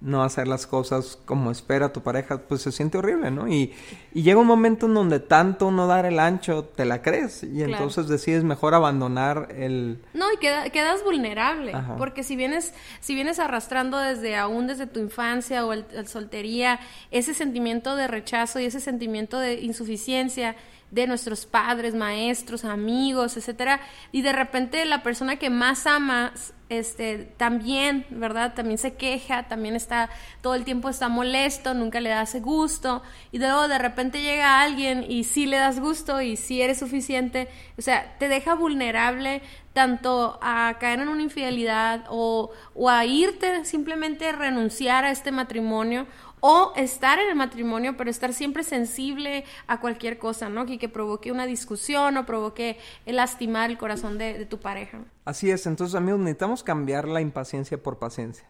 No 0.00 0.22
hacer 0.22 0.46
las 0.46 0.66
cosas 0.66 1.18
como 1.24 1.50
espera 1.50 1.92
tu 1.92 2.02
pareja, 2.02 2.38
pues 2.38 2.62
se 2.62 2.72
siente 2.72 2.98
horrible, 2.98 3.30
¿no? 3.30 3.48
Y, 3.48 3.72
llega 4.12 4.40
un 4.40 4.46
momento 4.46 4.86
en 4.86 4.94
donde 4.94 5.20
tanto 5.20 5.70
no 5.70 5.86
dar 5.86 6.04
el 6.04 6.18
ancho, 6.18 6.64
te 6.64 6.84
la 6.84 7.02
crees 7.02 7.44
y 7.44 7.62
entonces 7.62 8.08
decides 8.08 8.42
mejor 8.42 8.74
abandonar 8.74 9.48
el... 9.56 10.00
No, 10.12 10.26
y 10.32 10.38
quedas 10.38 11.04
vulnerable, 11.04 11.72
porque 11.98 12.24
si 12.24 12.34
vienes, 12.34 12.74
si 13.00 13.14
vienes 13.14 13.38
arrastrando 13.38 13.98
desde 13.98 14.36
aún 14.36 14.66
desde 14.66 14.86
tu 14.86 14.98
infancia 14.98 15.64
o 15.64 15.72
el, 15.72 15.84
soltería, 16.06 16.80
ese 17.10 17.32
sentimiento 17.32 17.94
de 17.94 18.08
rechazo 18.08 18.58
y 18.58 18.64
ese 18.64 18.80
sentimiento 18.80 19.38
de 19.38 19.60
insuficiencia, 19.60 20.56
de 20.90 21.06
nuestros 21.06 21.46
padres, 21.46 21.94
maestros, 21.94 22.64
amigos, 22.64 23.36
etcétera, 23.36 23.80
y 24.12 24.22
de 24.22 24.32
repente 24.32 24.84
la 24.84 25.02
persona 25.02 25.36
que 25.36 25.50
más 25.50 25.86
amas 25.86 26.54
este 26.68 27.32
también, 27.36 28.04
¿verdad? 28.10 28.54
También 28.54 28.78
se 28.78 28.94
queja, 28.94 29.48
también 29.48 29.74
está 29.74 30.10
todo 30.42 30.54
el 30.54 30.64
tiempo 30.64 30.88
está 30.88 31.08
molesto, 31.08 31.72
nunca 31.72 32.00
le 32.00 32.10
das 32.10 32.40
gusto 32.42 33.02
y 33.32 33.38
luego 33.38 33.68
de 33.68 33.78
repente 33.78 34.20
llega 34.20 34.60
alguien 34.60 35.04
y 35.08 35.24
sí 35.24 35.46
le 35.46 35.56
das 35.56 35.80
gusto 35.80 36.20
y 36.20 36.36
sí 36.36 36.60
eres 36.60 36.78
suficiente, 36.78 37.48
o 37.78 37.82
sea, 37.82 38.16
te 38.18 38.28
deja 38.28 38.54
vulnerable 38.54 39.40
tanto 39.72 40.38
a 40.42 40.76
caer 40.78 41.00
en 41.00 41.08
una 41.08 41.22
infidelidad 41.22 42.04
o, 42.10 42.50
o 42.74 42.90
a 42.90 43.04
irte 43.06 43.64
simplemente 43.64 44.32
renunciar 44.32 45.04
a 45.04 45.10
este 45.10 45.30
matrimonio 45.32 46.06
o 46.40 46.72
estar 46.76 47.18
en 47.18 47.28
el 47.28 47.36
matrimonio, 47.36 47.96
pero 47.96 48.10
estar 48.10 48.32
siempre 48.32 48.62
sensible 48.62 49.44
a 49.66 49.80
cualquier 49.80 50.18
cosa, 50.18 50.48
¿no? 50.48 50.66
Que, 50.66 50.78
que 50.78 50.88
provoque 50.88 51.32
una 51.32 51.46
discusión 51.46 52.16
o 52.16 52.26
provoque 52.26 52.78
lastimar 53.06 53.70
el 53.70 53.78
corazón 53.78 54.18
de, 54.18 54.46
tu 54.46 54.58
pareja. 54.58 55.00
Así 55.24 55.50
es, 55.50 55.66
entonces 55.66 55.94
amigos, 55.94 56.20
necesitamos 56.20 56.62
cambiar 56.62 57.08
la 57.08 57.20
impaciencia 57.20 57.82
por 57.82 57.98
paciencia. 57.98 58.48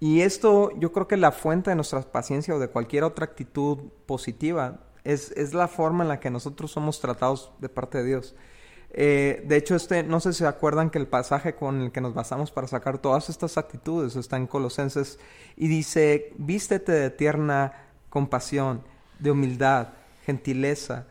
Y 0.00 0.22
esto, 0.22 0.70
yo 0.78 0.92
creo 0.92 1.06
que 1.06 1.16
la 1.16 1.32
fuente 1.32 1.70
de 1.70 1.76
nuestra 1.76 2.02
paciencia 2.02 2.54
o 2.54 2.58
de 2.58 2.68
cualquier 2.68 3.04
otra 3.04 3.24
actitud 3.24 3.78
positiva 4.06 4.80
es, 5.04 5.30
es 5.32 5.54
la 5.54 5.68
forma 5.68 6.04
en 6.04 6.08
la 6.08 6.20
que 6.20 6.30
nosotros 6.30 6.72
somos 6.72 7.00
tratados 7.00 7.52
de 7.60 7.68
parte 7.68 7.98
de 7.98 8.04
Dios. 8.04 8.34
Eh, 8.94 9.42
de 9.46 9.56
hecho, 9.56 9.74
este, 9.74 10.02
no 10.02 10.20
sé 10.20 10.32
si 10.32 10.40
se 10.40 10.46
acuerdan 10.46 10.90
que 10.90 10.98
el 10.98 11.06
pasaje 11.06 11.54
con 11.54 11.80
el 11.80 11.92
que 11.92 12.02
nos 12.02 12.12
basamos 12.12 12.50
para 12.50 12.66
sacar 12.66 12.98
todas 12.98 13.30
estas 13.30 13.56
actitudes 13.56 14.16
está 14.16 14.36
en 14.36 14.46
Colosenses 14.46 15.18
y 15.56 15.68
dice, 15.68 16.32
vístete 16.36 16.92
de 16.92 17.10
tierna 17.10 17.72
compasión, 18.10 18.82
de 19.18 19.30
humildad, 19.30 19.88
gentileza 20.26 21.06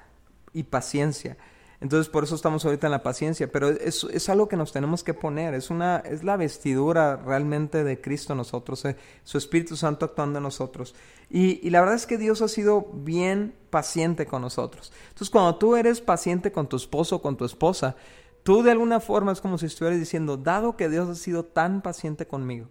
y 0.54 0.64
paciencia. 0.64 1.38
Entonces 1.82 2.10
por 2.10 2.24
eso 2.24 2.36
estamos 2.36 2.64
ahorita 2.64 2.86
en 2.86 2.92
la 2.92 3.02
paciencia, 3.02 3.52
pero 3.52 3.70
es, 3.70 4.04
es 4.04 4.30
algo 4.30 4.48
que 4.48 4.56
nos 4.56 4.72
tenemos 4.72 5.04
que 5.04 5.16
poner, 5.16 5.56
es, 5.56 5.72
una, 5.72 5.98
es 5.98 6.24
la 6.24 6.38
vestidura 6.38 7.18
realmente 7.18 7.84
de 7.84 8.00
Cristo 8.00 8.36
nosotros, 8.36 8.86
eh, 8.86 8.96
su 9.24 9.40
Espíritu 9.40 9.76
Santo 9.76 10.06
actuando 10.06 10.38
en 10.38 10.44
nosotros. 10.44 10.94
Y, 11.28 11.66
y, 11.66 11.72
la 11.72 11.80
verdad 11.80 11.96
es 11.96 12.06
que 12.06 12.20
Dios 12.20 12.44
ha 12.44 12.48
sido 12.48 12.88
bien 12.94 13.56
paciente 13.72 14.28
con 14.28 14.44
nosotros. 14.44 14.94
Entonces 15.10 15.32
cuando 15.32 15.56
tú 15.56 15.76
eres 15.76 16.02
paciente 16.02 16.52
con 16.52 16.68
tu 16.68 16.78
esposo 16.78 17.16
o 17.16 17.22
con 17.22 17.36
tu 17.36 17.46
esposa, 17.46 17.96
tú 18.44 18.62
de 18.62 18.72
alguna 18.72 19.00
forma 19.00 19.32
es 19.32 19.42
como 19.42 19.58
si 19.58 19.66
estuvieras 19.66 20.00
diciendo, 20.00 20.38
dado 20.38 20.78
que 20.78 20.88
Dios 20.88 21.10
ha 21.10 21.16
sido 21.16 21.46
tan 21.46 21.82
paciente 21.82 22.28
conmigo, 22.28 22.68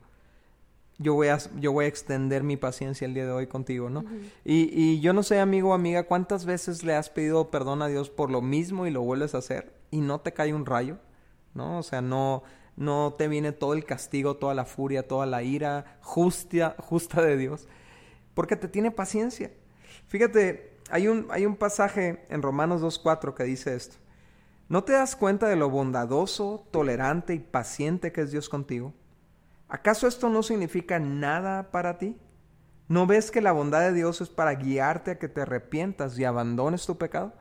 yo 1.00 1.14
voy 1.14 1.28
a, 1.28 1.38
yo 1.58 1.72
voy 1.72 1.86
a 1.86 1.88
extender 1.88 2.42
mi 2.42 2.58
paciencia 2.58 3.06
el 3.06 3.14
día 3.14 3.24
de 3.24 3.32
hoy 3.32 3.46
contigo, 3.46 3.88
¿no? 3.88 4.04
y, 4.44 4.68
y 4.72 5.00
yo 5.00 5.14
no 5.14 5.22
sé, 5.22 5.40
amigo 5.40 5.70
o 5.70 5.72
amiga, 5.72 6.02
cuántas 6.04 6.44
veces 6.44 6.84
le 6.84 6.94
has 6.94 7.08
pedido 7.08 7.50
perdón 7.50 7.80
a 7.80 7.88
Dios 7.88 8.10
por 8.10 8.30
lo 8.30 8.42
mismo 8.42 8.86
y 8.86 8.90
lo 8.90 9.00
vuelves 9.00 9.34
a 9.34 9.38
hacer 9.38 9.72
y 9.90 10.02
no 10.02 10.20
te 10.20 10.32
cae 10.32 10.52
un 10.52 10.66
rayo, 10.66 10.98
¿no? 11.54 11.78
O 11.78 11.82
sea, 11.82 12.02
no, 12.02 12.42
no 12.76 13.14
te 13.16 13.28
viene 13.28 13.52
todo 13.52 13.72
el 13.72 13.86
castigo, 13.86 14.36
toda 14.36 14.52
la 14.52 14.66
furia, 14.66 15.08
toda 15.08 15.24
la 15.24 15.42
ira 15.42 15.98
justa, 16.02 16.76
justa 16.78 17.22
de 17.22 17.38
Dios, 17.38 17.66
porque 18.34 18.56
te 18.56 18.68
tiene 18.68 18.90
paciencia. 18.90 19.50
Fíjate, 20.06 20.76
hay 20.90 21.08
un, 21.08 21.26
hay 21.30 21.46
un 21.46 21.56
pasaje 21.56 22.26
en 22.28 22.42
Romanos 22.42 22.82
2.4 22.82 23.32
que 23.32 23.44
dice 23.44 23.74
esto. 23.74 23.96
¿No 24.68 24.84
te 24.84 24.92
das 24.92 25.16
cuenta 25.16 25.48
de 25.48 25.56
lo 25.56 25.70
bondadoso, 25.70 26.66
tolerante 26.70 27.32
y 27.32 27.38
paciente 27.38 28.12
que 28.12 28.20
es 28.20 28.30
Dios 28.30 28.50
contigo? 28.50 28.92
¿Acaso 29.70 30.08
esto 30.08 30.28
no 30.28 30.42
significa 30.42 30.98
nada 30.98 31.70
para 31.70 31.96
ti? 31.96 32.16
¿No 32.88 33.06
ves 33.06 33.30
que 33.30 33.40
la 33.40 33.52
bondad 33.52 33.80
de 33.82 33.92
Dios 33.92 34.20
es 34.20 34.28
para 34.28 34.54
guiarte 34.54 35.12
a 35.12 35.18
que 35.20 35.28
te 35.28 35.42
arrepientas 35.42 36.18
y 36.18 36.24
abandones 36.24 36.84
tu 36.84 36.98
pecado? 36.98 37.32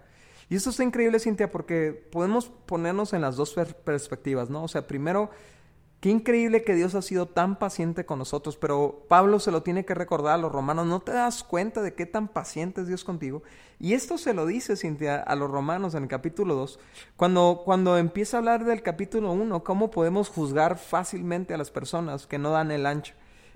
Y 0.48 0.55
esto 0.55 0.69
está 0.69 0.83
increíble, 0.83 1.19
Cintia, 1.19 1.51
porque 1.51 1.91
podemos 2.12 2.48
ponernos 2.48 3.13
en 3.13 3.21
las 3.21 3.36
dos 3.36 3.55
perspectivas, 3.83 4.50
¿no? 4.50 4.63
O 4.63 4.67
sea, 4.67 4.86
primero, 4.86 5.31
Qué 6.00 6.10
increíble 6.10 6.63
que 6.63 6.75
Dios 6.75 6.96
ha 6.96 7.01
sido 7.01 7.25
tan 7.25 7.60
paciente 7.60 8.06
con 8.06 8.20
nosotros, 8.20 8.56
pero 8.56 9.03
Pablo 9.10 9.41
se 9.41 9.51
lo 9.51 9.63
tiene 9.63 9.84
que 9.84 9.94
recordar 9.94 10.36
a 10.36 10.38
los 10.38 10.50
romanos, 10.50 10.88
¿no 10.88 11.01
te 11.01 11.12
das 11.12 11.44
cuenta 11.44 11.82
de 11.82 11.94
qué 11.94 12.06
tan 12.06 12.29
paciente 12.29 12.79
es 12.79 12.88
Dios 12.88 13.03
contigo? 13.03 13.44
Y 13.82 13.94
esto 13.94 14.18
se 14.18 14.34
lo 14.34 14.46
dice 14.46 14.77
Cintia 14.77 15.18
a 15.18 15.36
los 15.36 15.51
romanos 15.51 15.96
en 15.96 16.03
el 16.03 16.10
capítulo 16.10 16.56
2, 16.56 16.79
cuando, 17.18 17.63
cuando 17.65 17.98
empieza 17.98 18.38
a 18.38 18.39
hablar 18.39 18.63
del 18.63 18.82
capítulo 18.82 19.34
1, 19.34 19.62
cómo 19.65 19.91
podemos 19.91 20.29
juzgar 20.29 20.77
fácilmente 20.77 21.53
a 21.53 21.58
las 21.58 21.70
personas 21.70 22.27
que 22.27 22.38
no 22.38 22.51
dan 22.51 22.72
el 22.72 22.86
ancho 22.86 23.13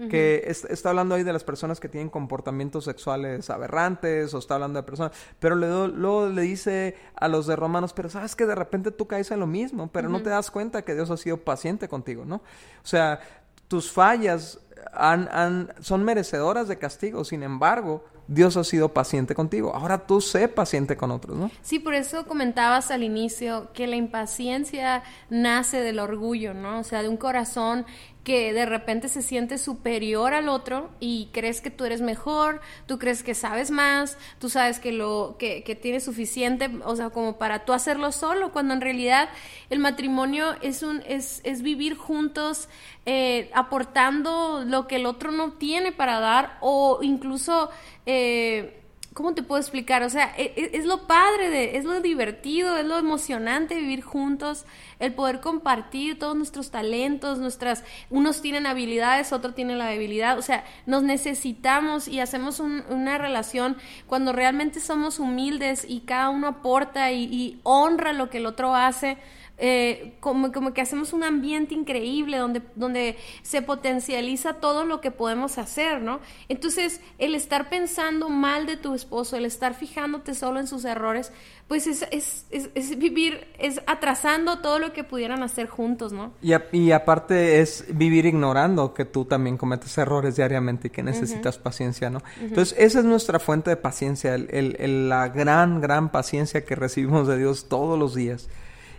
que 0.10 0.44
está 0.48 0.90
hablando 0.90 1.16
ahí 1.16 1.24
de 1.24 1.34
las 1.34 1.44
personas 1.44 1.80
que 1.80 1.90
tienen 1.90 2.10
comportamientos 2.10 2.86
sexuales 2.86 3.50
aberrantes 3.50 4.34
o 4.34 4.40
está 4.40 4.56
hablando 4.56 4.80
de 4.80 4.84
personas, 4.84 5.12
pero 5.40 5.56
luego, 5.56 6.28
le 6.28 6.42
dice 6.42 6.96
a 7.16 7.28
los 7.28 7.48
de 7.48 7.56
Romanos, 7.56 7.94
pero 7.94 8.10
sabes 8.10 8.36
que 8.36 8.46
de 8.46 8.56
repente 8.56 8.92
tú 8.92 9.08
caes 9.08 9.32
en 9.32 9.40
lo 9.40 9.48
mismo, 9.48 9.90
pero 9.92 10.10
no 10.10 10.22
te 10.22 10.30
das 10.30 10.52
cuenta 10.52 10.84
que 10.84 10.96
Dios 10.96 11.10
ha 11.12 11.18
sido 11.18 11.38
paciente 11.38 11.88
contigo, 11.88 12.26
¿no? 12.26 12.38
O 12.38 12.88
sea, 12.88 13.20
tus 13.68 13.92
fallas 13.92 14.60
han, 14.92 15.74
son 15.80 16.04
merecedoras 16.04 16.68
de 16.68 16.78
castigo, 16.78 17.24
sin 17.24 17.44
embargo, 17.44 18.04
Dios 18.28 18.56
ha 18.58 18.64
sido 18.64 18.90
paciente 18.94 19.36
contigo. 19.36 19.76
Ahora 19.76 20.06
tú 20.06 20.22
sé 20.22 20.48
paciente 20.48 20.96
con 20.96 21.12
otros, 21.12 21.38
¿no? 21.38 21.52
Sí, 21.62 21.80
por 21.80 21.94
eso 21.94 22.26
comentabas 22.26 22.90
al 22.90 23.04
inicio 23.04 23.70
que 23.74 23.86
la 23.86 23.96
impaciencia 23.96 25.04
nace 25.30 25.82
del 25.82 26.00
orgullo, 26.00 26.54
¿no? 26.54 26.80
O 26.80 26.84
sea, 26.84 27.02
de 27.02 27.10
un 27.10 27.18
corazón 27.18 27.86
que 28.24 28.54
de 28.54 28.66
repente 28.66 29.10
se 29.10 29.22
siente 29.22 29.58
superior 29.58 30.34
al 30.34 30.48
otro 30.48 30.90
y 31.00 31.30
crees 31.34 31.60
que 31.60 31.72
tú 31.72 31.84
eres 31.84 32.02
mejor, 32.02 32.62
tú 32.86 32.98
crees 32.98 33.22
que 33.22 33.36
sabes 33.36 33.70
más, 33.70 34.18
tú 34.40 34.50
sabes 34.50 34.80
que 34.80 34.94
lo 34.94 35.36
que, 35.38 35.64
que 35.64 35.76
tienes 35.76 36.06
suficiente, 36.06 36.70
o 36.86 36.96
sea, 36.96 37.10
como 37.10 37.38
para 37.38 37.66
tú 37.66 37.74
hacerlo 37.74 38.12
solo, 38.12 38.52
cuando 38.52 38.74
en 38.74 38.82
realidad 38.82 39.30
el 39.70 39.80
matrimonio 39.80 40.56
es 40.62 40.84
un 40.84 41.04
es, 41.08 41.42
es 41.44 41.62
vivir 41.62 41.98
juntos 41.98 42.70
eh, 43.06 43.52
aportando 43.54 44.64
lo 44.66 44.88
que 44.88 44.96
el 44.96 45.06
otro 45.06 45.32
no 45.32 45.54
tiene 45.54 45.92
para 45.92 46.20
dar 46.20 46.58
o 46.62 47.00
incluso 47.02 47.70
eh, 48.06 48.83
¿cómo 49.14 49.34
te 49.34 49.44
puedo 49.44 49.62
explicar? 49.62 50.04
O 50.04 50.10
sea, 50.10 50.34
e, 50.38 50.54
e, 50.56 50.78
es, 50.78 50.86
lo 50.86 51.08
padre, 51.08 51.50
de, 51.50 51.78
es 51.78 51.86
lo 51.86 52.02
divertido, 52.02 52.78
es 52.78 52.86
lo 52.86 52.98
emocionante 52.98 53.76
vivir 53.76 54.02
juntos, 54.02 54.66
el 55.00 55.14
poder 55.14 55.40
compartir 55.40 56.20
todos 56.20 56.36
nuestros 56.36 56.72
talentos, 56.72 57.40
nuestras, 57.40 57.84
unos 58.10 58.42
tienen 58.42 58.66
habilidades, 58.66 59.34
otros 59.34 59.56
tienen 59.56 59.78
la 59.78 59.88
debilidad, 59.88 60.38
o 60.38 60.42
sea, 60.42 60.64
nos 60.86 61.04
necesitamos 61.04 62.08
y 62.08 62.20
hacemos 62.20 62.60
una 62.60 63.18
relación 63.18 63.78
cuando 64.08 64.34
realmente 64.34 64.80
somos 64.80 65.20
humildes 65.20 65.86
y 65.88 66.02
cada 66.02 66.30
uno 66.30 66.48
aporta 66.48 67.12
y 67.12 67.60
honra 67.64 68.14
lo 68.14 68.30
que 68.30 68.38
el 68.38 68.46
otro 68.46 68.76
hace 68.76 69.18
eh, 69.60 70.16
como, 70.20 70.52
como 70.52 70.74
que 70.74 70.82
hacemos 70.82 71.14
un 71.14 71.24
ambiente 71.24 71.76
increíble 71.76 72.38
donde, 72.38 72.64
donde 72.76 73.18
se 73.44 73.62
potencializa 73.62 74.56
todo 74.56 74.84
lo 74.84 75.00
que 75.00 75.12
podemos 75.12 75.60
hacer, 75.60 76.02
¿no? 76.02 76.20
Entonces, 76.50 77.02
el 77.20 77.36
estar 77.36 77.70
pensando 77.70 78.30
mal 78.30 78.66
de 78.66 78.78
tu 78.78 78.96
esposo, 78.96 79.38
el 79.38 79.46
estar 79.46 79.76
fijándote 79.76 80.34
solo 80.34 80.60
en 80.60 80.66
sus 80.66 80.86
errores, 80.86 81.32
pues 81.68 81.88
es, 81.88 82.06
es, 82.12 82.46
es, 82.52 82.98
vivir, 82.98 83.48
es 83.60 83.82
atrasando 83.86 84.60
todo 84.60 84.80
lo 84.80 84.92
que 84.92 85.04
pudieran 85.04 85.44
hacer 85.44 85.68
juntos, 85.68 86.14
¿no? 86.14 86.34
Y, 86.42 86.54
y, 86.72 86.92
aparte 86.92 87.62
es 87.62 87.86
vivir 87.90 88.26
ignorando 88.26 88.94
que 88.94 89.06
tú 89.06 89.26
también 89.26 89.58
cometes 89.58 89.98
errores 89.98 90.36
diariamente 90.36 90.88
y 90.88 90.92
que 90.92 91.04
necesitas 91.04 91.58
paciencia, 91.58 92.10
¿no? 92.10 92.22
Entonces, 92.42 92.76
esa 92.78 93.00
es 93.00 93.06
nuestra 93.06 93.40
fuente 93.40 93.70
de 93.70 93.78
paciencia, 93.78 94.36
el, 94.36 94.50
el, 94.52 95.10
la 95.10 95.30
gran, 95.30 95.80
gran 95.80 96.12
paciencia 96.12 96.66
que 96.66 96.76
recibimos 96.76 97.28
de 97.28 97.38
Dios 97.38 97.70
todos 97.70 97.98
los 97.98 98.16
días. 98.16 98.50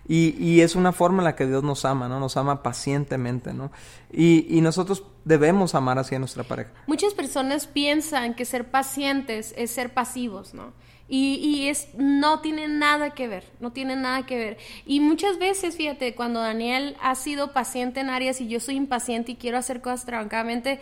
Y, 0.07 0.37
y, 0.39 0.61
es 0.61 0.75
una 0.75 0.93
forma 0.93 1.19
en 1.19 1.25
la 1.25 1.35
que 1.35 1.47
Dios 1.47 1.63
nos 1.63 1.85
ama, 1.87 2.09
¿no? 2.09 2.21
Nos 2.21 2.37
ama 2.37 2.63
pacientemente, 2.63 3.55
¿no? 3.55 3.73
Y, 4.13 4.47
y 4.51 4.61
nosotros 4.61 5.03
debemos 5.25 5.75
amar 5.75 5.99
así 5.99 6.15
a 6.15 6.19
nuestra 6.19 6.45
pareja. 6.45 6.71
Muchas 6.87 7.15
personas 7.15 7.67
piensan 7.67 8.35
que 8.35 8.45
ser 8.45 8.71
pacientes 8.71 9.55
es 9.57 9.71
ser 9.71 9.95
pasivos, 9.95 10.53
¿no? 10.53 10.73
Y, 11.09 11.35
y, 11.37 11.69
es, 11.69 11.89
no 11.97 12.41
tiene 12.41 12.67
nada 12.67 13.11
que 13.11 13.29
ver, 13.29 13.45
no 13.61 13.73
tiene 13.73 13.97
nada 13.97 14.25
que 14.27 14.39
ver. 14.39 14.59
Y 14.87 15.01
muchas 15.01 15.39
veces, 15.39 15.77
fíjate, 15.77 16.15
cuando 16.15 16.41
Daniel 16.41 16.97
ha 17.03 17.15
sido 17.15 17.53
paciente 17.53 18.01
en 18.01 18.09
áreas 18.09 18.41
y 18.41 18.49
yo 18.49 18.61
soy 18.61 18.77
impaciente 18.77 19.33
y 19.33 19.37
quiero 19.37 19.59
hacer 19.59 19.81
cosas 19.83 20.07
trabancadamente, 20.07 20.81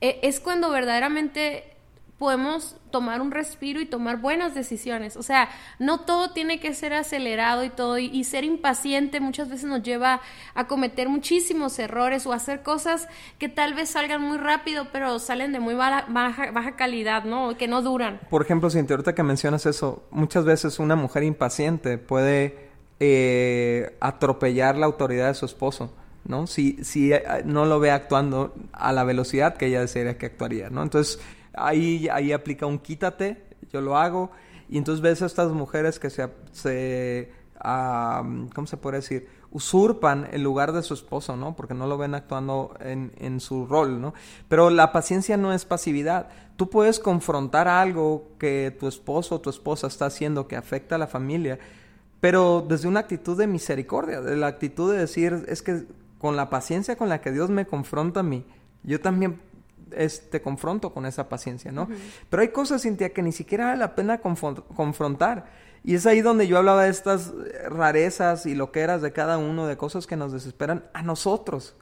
eh, 0.00 0.18
es 0.22 0.40
cuando 0.40 0.70
verdaderamente 0.70 1.69
podemos 2.20 2.76
tomar 2.90 3.22
un 3.22 3.30
respiro 3.30 3.80
y 3.80 3.86
tomar 3.86 4.20
buenas 4.20 4.54
decisiones. 4.54 5.16
O 5.16 5.22
sea, 5.22 5.48
no 5.78 6.00
todo 6.00 6.32
tiene 6.32 6.60
que 6.60 6.74
ser 6.74 6.92
acelerado 6.92 7.64
y 7.64 7.70
todo, 7.70 7.96
y, 7.96 8.22
ser 8.24 8.44
impaciente 8.44 9.20
muchas 9.20 9.48
veces 9.48 9.64
nos 9.64 9.82
lleva 9.82 10.20
a 10.54 10.66
cometer 10.66 11.08
muchísimos 11.08 11.78
errores 11.78 12.26
o 12.26 12.34
hacer 12.34 12.62
cosas 12.62 13.08
que 13.38 13.48
tal 13.48 13.72
vez 13.72 13.88
salgan 13.88 14.20
muy 14.20 14.36
rápido, 14.36 14.88
pero 14.92 15.18
salen 15.18 15.52
de 15.52 15.60
muy 15.60 15.72
baja, 15.72 16.04
baja, 16.10 16.76
calidad, 16.76 17.24
¿no? 17.24 17.56
Que 17.56 17.66
no 17.66 17.80
duran. 17.80 18.20
Por 18.28 18.42
ejemplo, 18.42 18.68
Cintia, 18.68 18.96
ahorita 18.96 19.14
que 19.14 19.22
mencionas 19.22 19.64
eso, 19.64 20.04
muchas 20.10 20.44
veces 20.44 20.78
una 20.78 20.96
mujer 20.96 21.22
impaciente 21.22 21.96
puede 21.96 22.68
eh, 23.00 23.96
atropellar 23.98 24.76
la 24.76 24.84
autoridad 24.84 25.28
de 25.28 25.34
su 25.34 25.46
esposo. 25.46 25.94
¿no? 26.26 26.46
Si, 26.46 26.84
si 26.84 27.14
eh, 27.14 27.22
no 27.46 27.64
lo 27.64 27.80
ve 27.80 27.90
actuando 27.90 28.54
a 28.72 28.92
la 28.92 29.04
velocidad 29.04 29.56
que 29.56 29.68
ella 29.68 29.80
desearía 29.80 30.18
que 30.18 30.26
actuaría, 30.26 30.68
¿no? 30.68 30.82
Entonces, 30.82 31.18
ahí, 31.54 32.08
ahí 32.10 32.32
aplica 32.32 32.66
un 32.66 32.78
quítate, 32.78 33.44
yo 33.72 33.80
lo 33.80 33.96
hago, 33.96 34.30
y 34.68 34.78
entonces 34.78 35.02
ves 35.02 35.22
a 35.22 35.26
estas 35.26 35.50
mujeres 35.52 35.98
que 35.98 36.10
se, 36.10 37.32
¿cómo 37.60 38.66
se 38.66 38.76
puede 38.76 38.98
decir? 38.98 39.28
Usurpan 39.50 40.28
el 40.30 40.42
lugar 40.42 40.72
de 40.72 40.82
su 40.82 40.94
esposo, 40.94 41.36
¿no? 41.36 41.56
Porque 41.56 41.74
no 41.74 41.88
lo 41.88 41.98
ven 41.98 42.14
actuando 42.14 42.74
en, 42.78 43.12
en 43.18 43.40
su 43.40 43.66
rol, 43.66 44.00
¿no? 44.00 44.14
Pero 44.48 44.70
la 44.70 44.92
paciencia 44.92 45.36
no 45.36 45.52
es 45.52 45.64
pasividad. 45.64 46.28
Tú 46.54 46.70
puedes 46.70 47.00
confrontar 47.00 47.66
algo 47.66 48.28
que 48.38 48.76
tu 48.78 48.86
esposo 48.86 49.36
o 49.36 49.40
tu 49.40 49.50
esposa 49.50 49.88
está 49.88 50.06
haciendo 50.06 50.46
que 50.46 50.54
afecta 50.54 50.94
a 50.94 50.98
la 50.98 51.08
familia, 51.08 51.58
pero 52.20 52.64
desde 52.66 52.86
una 52.86 53.00
actitud 53.00 53.36
de 53.36 53.48
misericordia, 53.48 54.20
de 54.20 54.36
la 54.36 54.46
actitud 54.46 54.92
de 54.92 54.98
decir, 54.98 55.44
es 55.48 55.62
que 55.62 55.86
con 56.18 56.36
la 56.36 56.48
paciencia 56.48 56.96
con 56.96 57.08
la 57.08 57.20
que 57.20 57.32
Dios 57.32 57.50
me 57.50 57.66
confronta 57.66 58.20
a 58.20 58.22
mí, 58.22 58.44
yo 58.84 59.00
también 59.00 59.40
te 60.30 60.42
confronto 60.42 60.92
con 60.92 61.06
esa 61.06 61.28
paciencia, 61.28 61.72
¿no? 61.72 61.88
Pero 62.28 62.42
hay 62.42 62.48
cosas, 62.48 62.82
Cintia, 62.82 63.12
que 63.12 63.22
ni 63.22 63.32
siquiera 63.32 63.66
vale 63.66 63.78
la 63.78 63.94
pena 63.94 64.20
confrontar. 64.20 65.46
Y 65.82 65.94
es 65.94 66.06
ahí 66.06 66.20
donde 66.20 66.46
yo 66.46 66.58
hablaba 66.58 66.84
de 66.84 66.90
estas 66.90 67.32
rarezas 67.68 68.46
y 68.46 68.54
loqueras 68.54 69.02
de 69.02 69.12
cada 69.12 69.38
uno, 69.38 69.66
de 69.66 69.76
cosas 69.76 70.06
que 70.06 70.16
nos 70.16 70.32
desesperan 70.32 70.84
a 70.92 71.02
nosotros. 71.02 71.74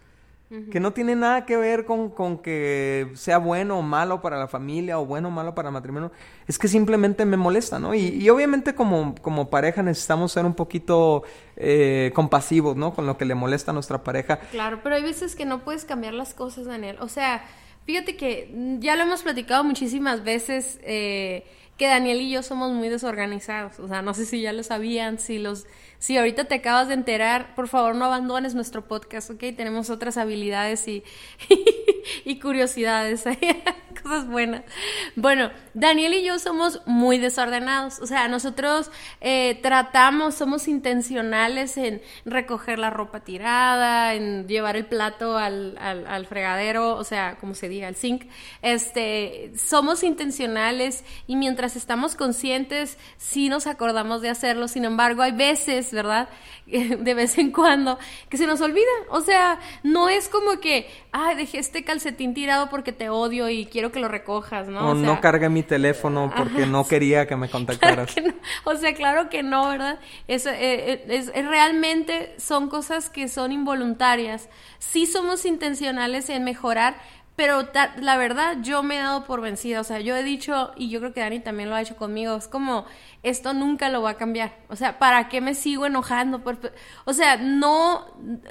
Que 0.70 0.80
no 0.80 0.94
tiene 0.94 1.14
nada 1.14 1.44
que 1.44 1.58
ver 1.58 1.84
con, 1.84 2.08
con, 2.08 2.38
que 2.38 3.12
sea 3.16 3.36
bueno 3.36 3.78
o 3.78 3.82
malo 3.82 4.22
para 4.22 4.38
la 4.38 4.48
familia 4.48 4.98
o 4.98 5.04
bueno 5.04 5.28
o 5.28 5.30
malo 5.30 5.54
para 5.54 5.68
el 5.68 5.74
matrimonio. 5.74 6.10
Es 6.46 6.58
que 6.58 6.68
simplemente 6.68 7.26
me 7.26 7.36
molesta, 7.36 7.78
¿no? 7.78 7.94
Y, 7.94 8.06
y 8.06 8.30
obviamente 8.30 8.74
como, 8.74 9.14
como 9.20 9.50
pareja 9.50 9.82
necesitamos 9.82 10.32
ser 10.32 10.46
un 10.46 10.54
poquito 10.54 11.22
eh, 11.56 12.12
compasivos, 12.14 12.76
¿no? 12.76 12.94
Con 12.94 13.04
lo 13.04 13.18
que 13.18 13.26
le 13.26 13.34
molesta 13.34 13.72
a 13.72 13.74
nuestra 13.74 14.02
pareja. 14.02 14.38
Claro, 14.50 14.80
pero 14.82 14.94
hay 14.94 15.02
veces 15.02 15.36
que 15.36 15.44
no 15.44 15.64
puedes 15.64 15.84
cambiar 15.84 16.14
las 16.14 16.32
cosas, 16.32 16.64
Daniel. 16.64 16.96
O 17.00 17.08
sea, 17.08 17.44
Fíjate 17.88 18.18
que 18.18 18.50
ya 18.80 18.96
lo 18.96 19.04
hemos 19.04 19.22
platicado 19.22 19.64
muchísimas 19.64 20.22
veces 20.22 20.78
eh, 20.82 21.46
que 21.78 21.86
Daniel 21.86 22.20
y 22.20 22.28
yo 22.28 22.42
somos 22.42 22.70
muy 22.70 22.90
desorganizados. 22.90 23.78
O 23.80 23.88
sea, 23.88 24.02
no 24.02 24.12
sé 24.12 24.26
si 24.26 24.42
ya 24.42 24.52
lo 24.52 24.62
sabían, 24.62 25.18
si 25.18 25.38
los, 25.38 25.66
si 25.98 26.16
ahorita 26.16 26.44
te 26.44 26.56
acabas 26.56 26.88
de 26.88 26.94
enterar, 26.94 27.54
por 27.54 27.68
favor 27.68 27.94
no 27.94 28.04
abandones 28.04 28.54
nuestro 28.54 28.86
podcast, 28.86 29.30
¿ok? 29.30 29.40
Tenemos 29.56 29.90
otras 29.90 30.16
habilidades 30.16 30.86
y, 30.88 31.02
curiosidades, 32.40 33.24
cosas 34.02 34.28
buenas. 34.28 34.62
Bueno, 35.16 35.50
Daniel 35.74 36.14
y 36.14 36.24
yo 36.24 36.38
somos 36.38 36.82
muy 36.86 37.18
desordenados, 37.18 37.98
o 37.98 38.06
sea, 38.06 38.28
nosotros 38.28 38.90
eh, 39.20 39.58
tratamos, 39.60 40.36
somos 40.36 40.68
intencionales 40.68 41.76
en 41.76 42.00
recoger 42.24 42.78
la 42.78 42.90
ropa 42.90 43.20
tirada, 43.20 44.14
en 44.14 44.46
llevar 44.46 44.76
el 44.76 44.86
plato 44.86 45.36
al, 45.36 45.76
al, 45.78 46.26
fregadero, 46.26 46.94
o 46.96 47.04
sea, 47.04 47.38
como 47.38 47.54
se 47.54 47.68
diga, 47.68 47.88
al 47.88 47.96
zinc. 47.96 48.26
Este, 48.62 49.52
somos 49.56 50.04
intencionales 50.04 51.04
y 51.26 51.34
mientras 51.36 51.74
estamos 51.74 52.14
conscientes, 52.14 52.98
sí 53.16 53.48
nos 53.48 53.66
acordamos 53.66 54.22
de 54.22 54.30
hacerlo, 54.30 54.68
sin 54.68 54.84
embargo, 54.84 55.22
hay 55.22 55.32
veces, 55.32 55.87
¿verdad? 55.92 56.28
De 56.66 57.14
vez 57.14 57.38
en 57.38 57.50
cuando, 57.50 57.98
que 58.28 58.36
se 58.36 58.46
nos 58.46 58.60
olvida, 58.60 58.84
o 59.10 59.20
sea, 59.20 59.58
no 59.82 60.08
es 60.08 60.28
como 60.28 60.60
que, 60.60 60.88
ay, 61.12 61.36
dejé 61.36 61.58
este 61.58 61.84
calcetín 61.84 62.34
tirado 62.34 62.68
porque 62.68 62.92
te 62.92 63.08
odio 63.08 63.48
y 63.48 63.66
quiero 63.66 63.90
que 63.90 64.00
lo 64.00 64.08
recojas, 64.08 64.68
¿no? 64.68 64.90
O, 64.90 64.94
no 64.94 65.20
cargué 65.20 65.48
mi 65.48 65.62
teléfono 65.62 66.32
porque 66.36 66.66
no 66.66 66.86
quería 66.86 67.26
que 67.26 67.36
me 67.36 67.48
contactaras. 67.50 68.14
O 68.64 68.76
sea, 68.76 68.94
claro 68.94 69.28
que 69.28 69.42
no, 69.42 69.68
¿verdad? 69.68 69.98
Es, 70.26 70.46
eh, 70.46 70.52
eh, 70.58 71.04
es, 71.08 71.32
realmente 71.34 72.34
son 72.38 72.68
cosas 72.68 73.10
que 73.10 73.28
son 73.28 73.52
involuntarias. 73.52 74.48
Sí 74.78 75.06
somos 75.06 75.44
intencionales 75.44 76.28
en 76.28 76.44
mejorar, 76.44 76.96
pero 77.38 77.68
la 78.00 78.16
verdad 78.16 78.56
yo 78.62 78.82
me 78.82 78.96
he 78.96 78.98
dado 78.98 79.22
por 79.22 79.40
vencida, 79.40 79.80
o 79.80 79.84
sea, 79.84 80.00
yo 80.00 80.16
he 80.16 80.24
dicho, 80.24 80.72
y 80.74 80.90
yo 80.90 80.98
creo 80.98 81.12
que 81.12 81.20
Dani 81.20 81.38
también 81.38 81.70
lo 81.70 81.76
ha 81.76 81.80
hecho 81.80 81.94
conmigo, 81.94 82.34
es 82.34 82.48
como, 82.48 82.84
esto 83.22 83.54
nunca 83.54 83.88
lo 83.90 84.02
va 84.02 84.10
a 84.10 84.14
cambiar, 84.14 84.56
o 84.68 84.74
sea, 84.74 84.98
¿para 84.98 85.28
qué 85.28 85.40
me 85.40 85.54
sigo 85.54 85.86
enojando? 85.86 86.42
o 87.04 87.12
sea, 87.12 87.36
no, 87.36 88.06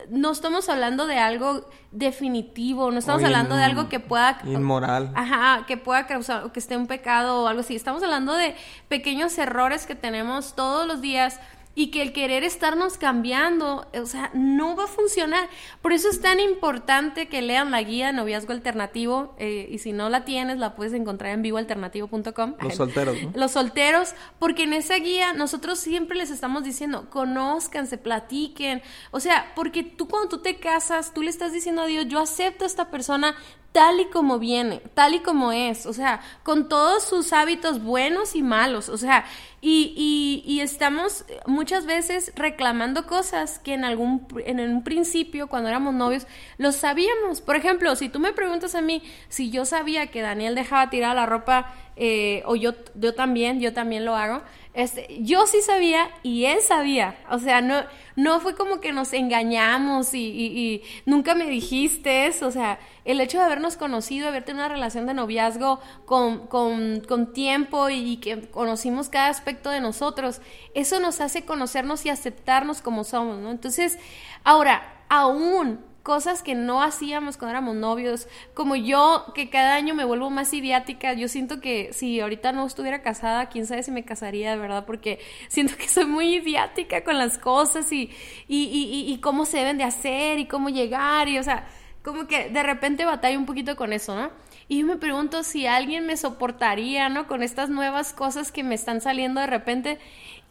no 0.09 0.31
estamos 0.31 0.69
hablando 0.69 1.05
de 1.05 1.17
algo 1.17 1.69
definitivo, 1.91 2.89
no 2.89 2.99
estamos 2.99 3.25
hablando 3.25 3.57
de 3.57 3.65
algo 3.65 3.89
que 3.89 3.99
pueda... 3.99 4.39
Inmoral. 4.45 5.11
Ajá, 5.15 5.65
que 5.65 5.75
pueda 5.75 6.07
causar, 6.07 6.49
que 6.53 6.59
esté 6.59 6.77
un 6.77 6.87
pecado 6.87 7.43
o 7.43 7.47
algo 7.49 7.59
así, 7.59 7.75
estamos 7.75 8.01
hablando 8.03 8.35
de 8.35 8.55
pequeños 8.87 9.37
errores 9.37 9.85
que 9.85 9.95
tenemos 9.95 10.55
todos 10.55 10.87
los 10.87 11.01
días 11.01 11.41
y 11.77 11.91
que 11.91 12.01
el 12.01 12.11
querer 12.11 12.43
estarnos 12.43 12.97
cambiando, 12.97 13.85
o 13.93 14.05
sea, 14.07 14.31
no 14.33 14.75
va 14.75 14.85
a 14.85 14.87
funcionar. 14.87 15.47
Por 15.83 15.93
eso 15.93 16.09
es 16.09 16.19
tan 16.19 16.39
importante 16.39 17.27
que 17.27 17.43
lean 17.43 17.69
la 17.69 17.83
guía 17.83 18.11
Noviazgo 18.11 18.51
Alternativo 18.51 19.35
eh, 19.37 19.69
y 19.69 19.77
si 19.77 19.93
no 19.93 20.09
la 20.09 20.25
tienes, 20.25 20.57
la 20.57 20.75
puedes 20.75 20.93
encontrar 20.93 21.33
en 21.33 21.43
vivoalternativo.com. 21.43 22.55
Los 22.59 22.73
solteros, 22.73 23.21
¿no? 23.21 23.31
Los 23.35 23.51
solteros, 23.51 24.15
porque 24.39 24.63
en 24.63 24.73
esa 24.73 24.95
guía 24.95 25.33
nosotros 25.33 25.77
siempre 25.77 26.17
les 26.17 26.31
estamos 26.31 26.63
diciendo, 26.63 27.11
conózcanse, 27.11 27.99
platiquen, 27.99 28.81
o 29.11 29.19
sea, 29.19 29.53
porque 29.55 29.83
tú 29.83 30.07
cuando 30.07 30.29
tú 30.29 30.39
te 30.39 30.55
casas, 30.55 31.13
tú 31.13 31.21
le 31.21 31.29
estás 31.29 31.53
diciendo 31.53 31.83
a 31.83 31.85
Dios, 31.85 32.07
yo 32.07 32.19
acepto 32.19 32.63
a 32.63 32.67
esta 32.67 32.89
persona 32.89 33.35
tal 33.71 33.99
y 33.99 34.05
como 34.05 34.39
viene, 34.39 34.81
tal 34.93 35.13
y 35.13 35.19
como 35.19 35.51
es, 35.51 35.85
o 35.85 35.93
sea, 35.93 36.21
con 36.43 36.67
todos 36.67 37.03
sus 37.03 37.31
hábitos 37.33 37.83
buenos 37.83 38.35
y 38.35 38.41
malos, 38.41 38.89
o 38.89 38.97
sea, 38.97 39.25
y, 39.59 40.43
y, 40.45 40.59
estamos 40.61 41.25
muchas 41.47 41.87
veces 41.87 42.31
reclamando 42.35 43.07
cosas 43.07 43.57
que 43.57 43.73
en 43.73 43.85
algún, 43.85 44.27
en 44.45 44.59
un 44.59 44.83
principio, 44.83 45.47
cuando 45.47 45.67
éramos 45.67 45.95
novios, 45.95 46.27
lo 46.59 46.71
sabíamos. 46.71 47.41
Por 47.41 47.55
ejemplo, 47.55 47.95
si 47.95 48.07
tú 48.07 48.19
me 48.19 48.33
preguntas 48.33 48.75
a 48.75 48.81
mí 48.81 49.01
si 49.29 49.49
yo 49.49 49.65
sabía 49.65 50.07
que 50.07 50.21
Daniel 50.21 50.53
dejaba 50.53 50.91
tirar 50.91 51.15
la 51.15 51.25
ropa, 51.25 51.73
eh, 51.95 52.43
o 52.45 52.55
yo, 52.55 52.75
yo 52.93 53.15
también, 53.15 53.59
yo 53.59 53.73
también 53.73 54.05
lo 54.05 54.15
hago, 54.15 54.43
este, 54.77 55.07
yo 55.21 55.47
sí 55.47 55.63
sabía 55.63 56.11
y 56.21 56.45
él 56.45 56.59
sabía. 56.61 57.17
O 57.31 57.39
sea, 57.39 57.61
no, 57.61 57.81
no 58.15 58.39
fue 58.39 58.55
como 58.55 58.79
que 58.79 58.91
nos 58.91 59.11
engañamos 59.11 60.13
y, 60.13 60.83
nunca 61.07 61.33
me 61.33 61.47
dijiste 61.47 62.27
eso. 62.27 62.45
O 62.45 62.51
sea, 62.51 62.77
el 63.03 63.19
hecho 63.19 63.39
de 63.39 63.45
habernos 63.45 63.75
conocido, 63.75 64.27
haber 64.27 64.45
tenido 64.45 64.63
una 64.63 64.75
relación 64.75 65.07
de 65.07 65.15
noviazgo 65.15 65.79
con, 66.05 66.45
con, 66.45 67.01
con 67.07 67.33
tiempo 67.33 67.89
y 67.89 68.17
que 68.17 68.51
conocimos 68.51 69.09
cada 69.09 69.29
aspecto 69.29 69.71
de 69.71 69.81
nosotros, 69.81 70.41
eso 70.75 70.99
nos 70.99 71.21
hace 71.21 71.43
conocernos 71.43 72.05
y 72.05 72.09
aceptarnos 72.09 72.83
como 72.83 73.03
somos, 73.03 73.39
¿no? 73.39 73.49
Entonces, 73.49 73.97
ahora, 74.43 75.03
aún 75.09 75.79
cosas 76.07 76.41
que 76.41 76.55
no 76.55 76.81
hacíamos 76.81 77.35
cuando 77.35 77.57
éramos 77.57 77.75
novios, 77.75 78.29
como 78.53 78.77
yo 78.77 79.25
que 79.35 79.49
cada 79.49 79.75
año 79.75 79.93
me 79.93 80.05
vuelvo 80.05 80.29
más 80.29 80.53
idiática, 80.53 81.11
yo 81.11 81.27
siento 81.27 81.59
que 81.59 81.91
si 81.91 82.21
ahorita 82.21 82.53
no 82.53 82.65
estuviera 82.65 83.01
casada, 83.01 83.49
quién 83.49 83.67
sabe 83.67 83.83
si 83.83 83.91
me 83.91 84.05
casaría 84.05 84.51
de 84.51 84.57
verdad, 84.57 84.85
porque 84.85 85.19
siento 85.49 85.75
que 85.75 85.89
soy 85.89 86.05
muy 86.05 86.35
idiática 86.35 87.03
con 87.03 87.17
las 87.17 87.37
cosas 87.37 87.91
y, 87.91 88.09
y, 88.47 89.05
y, 89.05 89.17
cómo 89.19 89.43
se 89.43 89.57
deben 89.57 89.77
de 89.77 89.83
hacer 89.83 90.39
y 90.39 90.45
cómo 90.45 90.69
llegar 90.69 91.27
y 91.27 91.39
o 91.39 91.43
sea, 91.43 91.67
como 92.05 92.25
que 92.25 92.51
de 92.51 92.63
repente 92.63 93.03
batalla 93.03 93.37
un 93.37 93.45
poquito 93.45 93.75
con 93.75 93.91
eso, 93.91 94.15
¿no? 94.15 94.31
Y 94.69 94.79
yo 94.79 94.85
me 94.85 94.95
pregunto 94.95 95.43
si 95.43 95.67
alguien 95.67 96.05
me 96.05 96.15
soportaría, 96.15 97.09
¿no? 97.09 97.27
Con 97.27 97.43
estas 97.43 97.69
nuevas 97.69 98.13
cosas 98.13 98.53
que 98.53 98.63
me 98.63 98.75
están 98.75 99.01
saliendo 99.01 99.41
de 99.41 99.47
repente. 99.47 99.99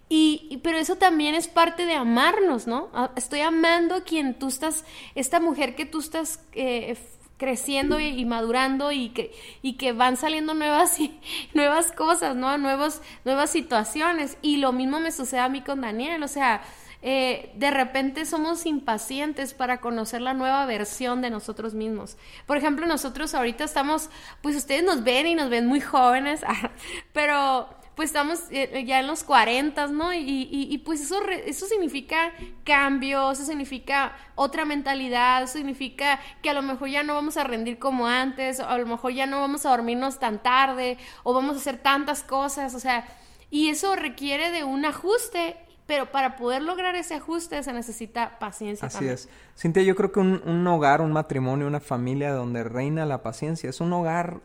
Y, 0.08 0.60
pero 0.62 0.78
eso 0.78 0.96
también 0.96 1.34
es 1.34 1.48
parte 1.48 1.84
de 1.84 1.94
amarnos, 1.94 2.66
¿no? 2.66 2.90
Estoy 3.16 3.40
amando 3.40 3.96
a 3.96 4.04
quien 4.04 4.34
tú 4.38 4.48
estás, 4.48 4.84
esta 5.16 5.40
mujer 5.40 5.74
que 5.74 5.84
tú 5.84 5.98
estás 5.98 6.40
eh, 6.52 6.96
creciendo 7.36 7.98
y, 7.98 8.24
madurando 8.24 8.92
y 8.92 9.10
que, 9.10 9.34
y 9.62 9.74
que 9.74 9.92
van 9.92 10.16
saliendo 10.16 10.54
nuevas, 10.54 10.98
nuevas 11.54 11.92
cosas, 11.92 12.36
¿no? 12.36 12.56
Nuevos, 12.56 13.02
nuevas 13.24 13.50
situaciones. 13.50 14.38
Y 14.42 14.58
lo 14.58 14.72
mismo 14.72 15.00
me 15.00 15.10
sucede 15.10 15.40
a 15.40 15.48
mí 15.48 15.62
con 15.62 15.80
Daniel, 15.80 16.22
o 16.22 16.28
sea, 16.28 16.62
eh, 17.02 17.52
de 17.54 17.70
repente 17.70 18.24
somos 18.24 18.64
impacientes 18.64 19.54
para 19.54 19.80
conocer 19.80 20.22
la 20.22 20.34
nueva 20.34 20.64
versión 20.66 21.20
de 21.20 21.30
nosotros 21.30 21.74
mismos. 21.74 22.16
Por 22.46 22.56
ejemplo, 22.56 22.86
nosotros 22.86 23.34
ahorita 23.34 23.64
estamos, 23.64 24.08
pues 24.42 24.56
ustedes 24.56 24.82
nos 24.82 25.04
ven 25.04 25.26
y 25.26 25.34
nos 25.34 25.50
ven 25.50 25.66
muy 25.66 25.80
jóvenes, 25.80 26.40
pero 27.12 27.68
pues 27.96 28.10
estamos 28.10 28.44
eh, 28.50 28.84
ya 28.86 29.00
en 29.00 29.06
los 29.06 29.24
40, 29.24 29.86
¿no? 29.86 30.12
Y, 30.12 30.80
pues 30.84 31.00
eso, 31.00 31.18
eso 31.28 31.66
significa 31.66 32.30
cambio, 32.62 33.30
eso 33.30 33.44
significa 33.44 34.12
otra 34.34 34.66
mentalidad, 34.66 35.42
eso 35.42 35.54
significa 35.54 36.20
que 36.42 36.50
a 36.50 36.54
lo 36.54 36.60
mejor 36.60 36.90
ya 36.90 37.02
no 37.02 37.14
vamos 37.14 37.38
a 37.38 37.44
rendir 37.44 37.78
como 37.78 38.06
antes, 38.06 38.60
o 38.60 38.68
a 38.68 38.76
lo 38.76 38.86
mejor 38.86 39.12
ya 39.12 39.24
no 39.24 39.40
vamos 39.40 39.64
a 39.64 39.70
dormirnos 39.70 40.18
tan 40.18 40.42
tarde, 40.42 40.98
o 41.24 41.32
vamos 41.32 41.56
a 41.56 41.58
hacer 41.58 41.78
tantas 41.78 42.22
cosas, 42.22 42.74
o 42.74 42.80
sea, 42.80 43.08
y 43.50 43.70
eso 43.70 43.96
requiere 43.96 44.52
de 44.52 44.62
un 44.62 44.84
ajuste 44.84 45.56
pero 45.86 46.10
para 46.10 46.34
poder 46.34 46.62
lograr 46.62 46.96
ese 46.96 47.14
ajuste 47.14 47.62
se 47.62 47.72
necesita 47.72 48.40
paciencia. 48.40 48.88
Así 48.88 49.06
es. 49.06 49.28
Cintia, 49.56 49.84
yo 49.84 49.94
creo 49.94 50.10
que 50.10 50.18
un, 50.18 50.42
un, 50.44 50.66
hogar, 50.66 51.00
un 51.00 51.12
matrimonio, 51.12 51.68
una 51.68 51.78
familia 51.78 52.32
donde 52.32 52.64
reina 52.64 53.06
la 53.06 53.22
paciencia 53.22 53.70
es 53.70 53.80
un 53.80 53.92
hogar 53.92 54.40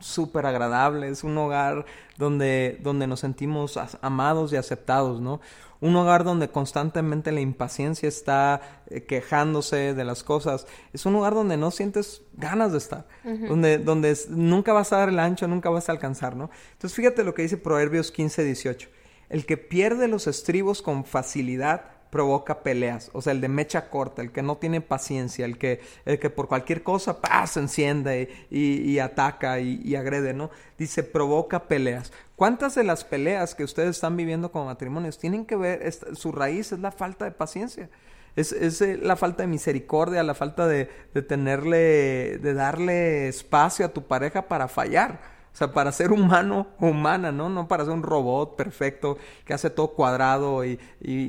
súper 0.00 0.46
agradable, 0.46 1.08
es 1.08 1.24
un 1.24 1.36
hogar 1.38 1.86
donde, 2.16 2.78
donde 2.82 3.06
nos 3.06 3.20
sentimos 3.20 3.78
amados 4.02 4.52
y 4.52 4.56
aceptados, 4.56 5.20
¿no? 5.20 5.40
Un 5.80 5.94
hogar 5.96 6.24
donde 6.24 6.48
constantemente 6.48 7.32
la 7.32 7.40
impaciencia 7.40 8.08
está 8.08 8.82
eh, 8.88 9.04
quejándose 9.04 9.94
de 9.94 10.04
las 10.04 10.22
cosas. 10.22 10.66
Es 10.92 11.04
un 11.04 11.14
hogar 11.16 11.34
donde 11.34 11.58
no 11.58 11.70
sientes 11.70 12.22
ganas 12.32 12.72
de 12.72 12.78
estar, 12.78 13.06
donde, 13.24 13.78
donde 13.78 14.16
nunca 14.30 14.72
vas 14.72 14.92
a 14.92 14.98
dar 14.98 15.08
el 15.10 15.18
ancho, 15.18 15.46
nunca 15.46 15.68
vas 15.68 15.88
a 15.88 15.92
alcanzar, 15.92 16.34
¿no? 16.34 16.50
Entonces 16.72 16.96
fíjate 16.96 17.24
lo 17.24 17.34
que 17.34 17.42
dice 17.42 17.58
Proverbios 17.58 18.10
15, 18.10 18.44
18. 18.44 18.88
El 19.28 19.44
que 19.44 19.56
pierde 19.56 20.08
los 20.08 20.26
estribos 20.26 20.82
con 20.82 21.04
facilidad 21.04 21.95
provoca 22.10 22.62
peleas. 22.62 23.10
O 23.12 23.22
sea, 23.22 23.32
el 23.32 23.40
de 23.40 23.48
mecha 23.48 23.90
corta, 23.90 24.22
el 24.22 24.32
que 24.32 24.42
no 24.42 24.56
tiene 24.56 24.80
paciencia, 24.80 25.44
el 25.44 25.58
que, 25.58 25.80
el 26.04 26.18
que 26.18 26.30
por 26.30 26.48
cualquier 26.48 26.82
cosa 26.82 27.18
se 27.46 27.60
enciende 27.60 28.46
y, 28.50 28.98
ataca 28.98 29.60
y, 29.60 29.94
agrede, 29.96 30.32
¿no? 30.34 30.50
Dice, 30.78 31.02
provoca 31.02 31.64
peleas. 31.64 32.12
¿Cuántas 32.36 32.74
de 32.74 32.84
las 32.84 33.04
peleas 33.04 33.54
que 33.54 33.64
ustedes 33.64 33.90
están 33.90 34.16
viviendo 34.16 34.52
como 34.52 34.66
matrimonios 34.66 35.18
tienen 35.18 35.46
que 35.46 35.56
ver, 35.56 35.90
su 35.92 36.32
raíz 36.32 36.72
es 36.72 36.78
la 36.78 36.92
falta 36.92 37.24
de 37.24 37.30
paciencia? 37.30 37.88
Es, 38.36 38.52
es, 38.52 38.82
eh, 38.82 38.98
la 39.02 39.16
falta 39.16 39.42
de 39.42 39.46
misericordia, 39.46 40.22
la 40.22 40.34
falta 40.34 40.66
de, 40.68 40.90
de 41.14 41.22
tenerle, 41.22 42.38
de 42.38 42.52
darle 42.52 43.28
espacio 43.28 43.86
a 43.86 43.88
tu 43.88 44.06
pareja 44.06 44.42
para 44.42 44.68
fallar. 44.68 45.35
O 45.56 45.58
sea, 45.58 45.72
para 45.72 45.90
ser 45.90 46.12
humano, 46.12 46.66
humana, 46.78 47.32
¿no? 47.32 47.48
No 47.48 47.66
para 47.66 47.86
ser 47.86 47.94
un 47.94 48.02
robot 48.02 48.56
perfecto 48.56 49.16
que 49.46 49.54
hace 49.54 49.70
todo 49.70 49.94
cuadrado 49.94 50.66
y, 50.66 50.76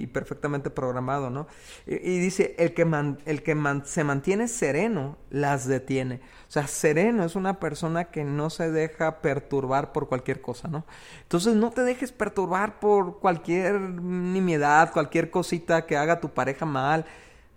perfectamente 0.07 0.69
programado, 0.69 1.29
¿no? 1.29 1.47
Y, 1.85 2.19
dice, 2.19 2.53
el 2.59 2.73
que, 2.73 2.81
el 3.23 3.41
que 3.41 3.81
se 3.85 4.03
mantiene 4.03 4.49
sereno 4.49 5.15
las 5.29 5.65
detiene. 5.65 6.15
O 6.45 6.51
sea, 6.51 6.67
sereno 6.67 7.23
es 7.23 7.37
una 7.37 7.61
persona 7.61 8.11
que 8.11 8.25
no 8.25 8.49
se 8.49 8.69
deja 8.69 9.21
perturbar 9.21 9.93
por 9.93 10.09
cualquier 10.09 10.41
cosa, 10.41 10.67
¿no? 10.67 10.83
Entonces 11.21 11.55
no 11.55 11.71
te 11.71 11.83
dejes 11.83 12.11
perturbar 12.11 12.81
por 12.81 13.19
cualquier 13.19 13.79
nimiedad, 13.79 14.91
cualquier 14.91 15.31
cosita 15.31 15.85
que 15.85 15.95
haga 15.95 16.19
tu 16.19 16.33
pareja 16.33 16.65
mal. 16.65 17.05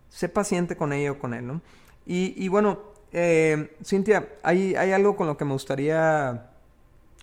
Sé 0.08 0.28
paciente 0.28 0.76
con 0.76 0.92
ella 0.92 1.10
o 1.10 1.18
con 1.18 1.34
él, 1.34 1.48
¿no? 1.48 1.62
Y, 2.06 2.46
bueno, 2.46 2.78
eh, 3.10 3.76
Cintia, 3.84 4.28
hay, 4.44 4.76
hay 4.76 4.92
algo 4.92 5.16
con 5.16 5.26
lo 5.26 5.36
que 5.36 5.44
me 5.44 5.52
gustaría 5.52 6.46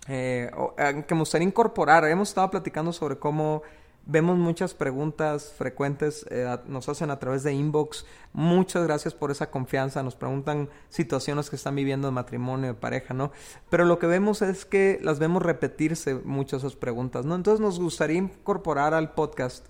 eh, 0.08 0.50
eh, 0.78 1.04
que 1.06 1.14
me 1.14 1.20
gustaría 1.20 1.46
incorporar. 1.46 2.04
Hemos 2.06 2.30
estado 2.30 2.50
platicando 2.50 2.92
sobre 2.92 3.18
cómo 3.18 3.62
vemos 4.06 4.38
muchas 4.38 4.72
preguntas 4.72 5.52
frecuentes, 5.58 6.24
eh, 6.30 6.56
nos 6.66 6.88
hacen 6.88 7.10
a 7.10 7.18
través 7.18 7.42
de 7.42 7.52
inbox. 7.52 8.06
Muchas 8.32 8.84
gracias 8.84 9.12
por 9.12 9.30
esa 9.30 9.50
confianza. 9.50 10.02
Nos 10.02 10.16
preguntan 10.16 10.70
situaciones 10.88 11.50
que 11.50 11.56
están 11.56 11.74
viviendo 11.74 12.08
de 12.08 12.12
matrimonio, 12.12 12.68
de 12.68 12.74
pareja, 12.74 13.12
¿no? 13.12 13.32
Pero 13.68 13.84
lo 13.84 13.98
que 13.98 14.06
vemos 14.06 14.40
es 14.40 14.64
que 14.64 14.98
las 15.02 15.18
vemos 15.18 15.42
repetirse 15.42 16.14
muchas 16.14 16.60
esas 16.62 16.76
preguntas, 16.76 17.26
¿no? 17.26 17.34
Entonces 17.34 17.60
nos 17.60 17.78
gustaría 17.78 18.16
incorporar 18.16 18.94
al 18.94 19.12
podcast 19.12 19.66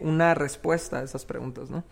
una 0.00 0.32
respuesta 0.32 1.00
a 1.00 1.02
esas 1.02 1.26
preguntas, 1.26 1.68
¿no? 1.68 1.84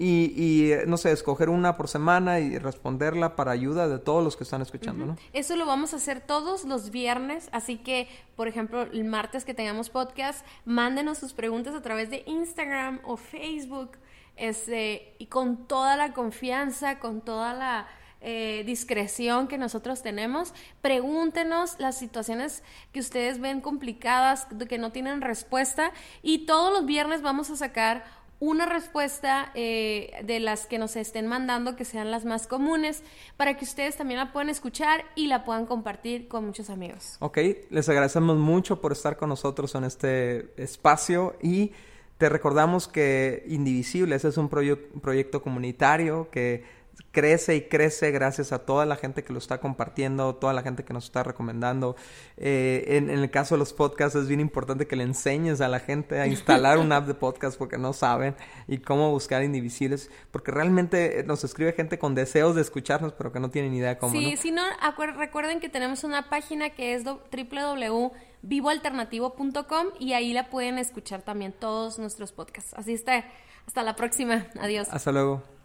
Y, 0.00 0.72
no 0.86 0.96
sé, 0.96 1.10
escoger 1.10 1.48
una 1.48 1.76
por 1.76 1.88
semana 1.88 2.38
y 2.38 2.56
responderla 2.58 3.34
para 3.34 3.50
ayuda 3.50 3.88
de 3.88 3.98
todos 3.98 4.22
los 4.22 4.36
que 4.36 4.44
están 4.44 4.62
escuchando, 4.62 5.06
¿no? 5.06 5.16
Eso 5.32 5.56
lo 5.56 5.66
vamos 5.66 5.92
a 5.92 5.96
hacer 5.96 6.20
todos 6.20 6.64
los 6.64 6.90
viernes, 6.90 7.48
así 7.50 7.78
que, 7.78 8.08
por 8.36 8.46
ejemplo, 8.46 8.82
el 8.82 9.04
martes 9.04 9.44
que 9.44 9.54
tengamos 9.54 9.90
podcast, 9.90 10.46
mándenos 10.64 11.18
sus 11.18 11.32
preguntas 11.32 11.74
a 11.74 11.82
través 11.82 12.10
de 12.10 12.22
Instagram 12.26 13.00
o 13.04 13.16
Facebook, 13.16 13.98
este, 14.36 15.16
y 15.18 15.26
con 15.26 15.66
toda 15.66 15.96
la 15.96 16.12
confianza, 16.12 17.00
con 17.00 17.20
toda 17.20 17.52
la 17.52 17.88
eh, 18.20 18.62
discreción 18.66 19.48
que 19.48 19.58
nosotros 19.58 20.02
tenemos, 20.02 20.54
pregúntenos 20.80 21.78
las 21.78 21.98
situaciones 21.98 22.62
que 22.92 23.00
ustedes 23.00 23.40
ven 23.40 23.60
complicadas, 23.60 24.46
que 24.68 24.78
no 24.78 24.92
tienen 24.92 25.20
respuesta, 25.20 25.92
y 26.22 26.46
todos 26.46 26.72
los 26.72 26.86
viernes 26.86 27.22
vamos 27.22 27.50
a 27.50 27.56
sacar 27.56 28.04
una 28.40 28.66
respuesta 28.66 29.50
eh, 29.54 30.12
de 30.24 30.40
las 30.40 30.66
que 30.66 30.78
nos 30.78 30.96
estén 30.96 31.26
mandando, 31.26 31.76
que 31.76 31.84
sean 31.84 32.10
las 32.10 32.24
más 32.24 32.46
comunes, 32.46 33.02
para 33.36 33.56
que 33.56 33.64
ustedes 33.64 33.96
también 33.96 34.20
la 34.20 34.32
puedan 34.32 34.48
escuchar 34.48 35.04
y 35.14 35.26
la 35.26 35.44
puedan 35.44 35.66
compartir 35.66 36.28
con 36.28 36.46
muchos 36.46 36.70
amigos. 36.70 37.16
Ok, 37.20 37.38
les 37.70 37.88
agradecemos 37.88 38.36
mucho 38.36 38.80
por 38.80 38.92
estar 38.92 39.16
con 39.16 39.28
nosotros 39.28 39.74
en 39.74 39.84
este 39.84 40.52
espacio 40.56 41.36
y 41.42 41.72
te 42.18 42.28
recordamos 42.28 42.88
que 42.88 43.44
Indivisibles 43.46 44.24
es 44.24 44.36
un 44.36 44.48
proyecto 44.48 45.42
comunitario 45.42 46.28
que 46.30 46.77
crece 47.10 47.56
y 47.56 47.62
crece 47.62 48.10
gracias 48.10 48.52
a 48.52 48.58
toda 48.60 48.86
la 48.86 48.96
gente 48.96 49.24
que 49.24 49.32
lo 49.32 49.38
está 49.38 49.60
compartiendo, 49.60 50.36
toda 50.36 50.52
la 50.52 50.62
gente 50.62 50.84
que 50.84 50.92
nos 50.92 51.04
está 51.04 51.22
recomendando. 51.22 51.96
Eh, 52.36 52.84
en, 52.88 53.08
el 53.10 53.30
caso 53.30 53.54
de 53.54 53.60
los 53.60 53.72
podcasts 53.72 54.16
es 54.16 54.28
bien 54.28 54.40
importante 54.40 54.86
que 54.86 54.96
le 54.96 55.04
enseñes 55.04 55.60
a 55.60 55.68
la 55.68 55.80
gente 55.80 56.20
a 56.20 56.26
instalar 56.26 56.78
una 56.78 56.96
app 56.96 57.06
de 57.06 57.14
podcast 57.14 57.58
porque 57.58 57.78
no 57.78 57.92
saben 57.92 58.34
y 58.66 58.78
cómo 58.78 59.10
buscar 59.10 59.42
indivisibles, 59.42 60.10
porque 60.30 60.50
realmente 60.50 61.24
nos 61.26 61.44
escribe 61.44 61.72
gente 61.72 61.98
con 61.98 62.14
deseos 62.14 62.54
de 62.54 62.62
escucharnos, 62.62 63.12
pero 63.12 63.32
que 63.32 63.40
no 63.40 63.50
tienen 63.50 63.74
idea 63.74 63.98
cómo. 63.98 64.12
Sí, 64.12 64.36
si 64.36 64.50
no, 64.50 64.62
recuerden 65.16 65.60
que 65.60 65.68
tenemos 65.68 66.04
una 66.04 66.28
página 66.28 66.70
que 66.70 66.94
es 66.94 67.04
www.vivoalternativo.com 67.04 69.86
y 69.98 70.12
ahí 70.12 70.32
la 70.32 70.50
pueden 70.50 70.78
escuchar 70.78 71.22
también 71.22 71.52
todos 71.52 71.98
nuestros 71.98 72.30
podcasts. 72.32 72.74
Así 72.74 72.92
está. 72.92 73.24
Hasta 73.66 73.82
la 73.82 73.96
próxima. 73.96 74.46
Adiós. 74.60 74.86
Hasta 74.90 75.10
luego. 75.12 75.57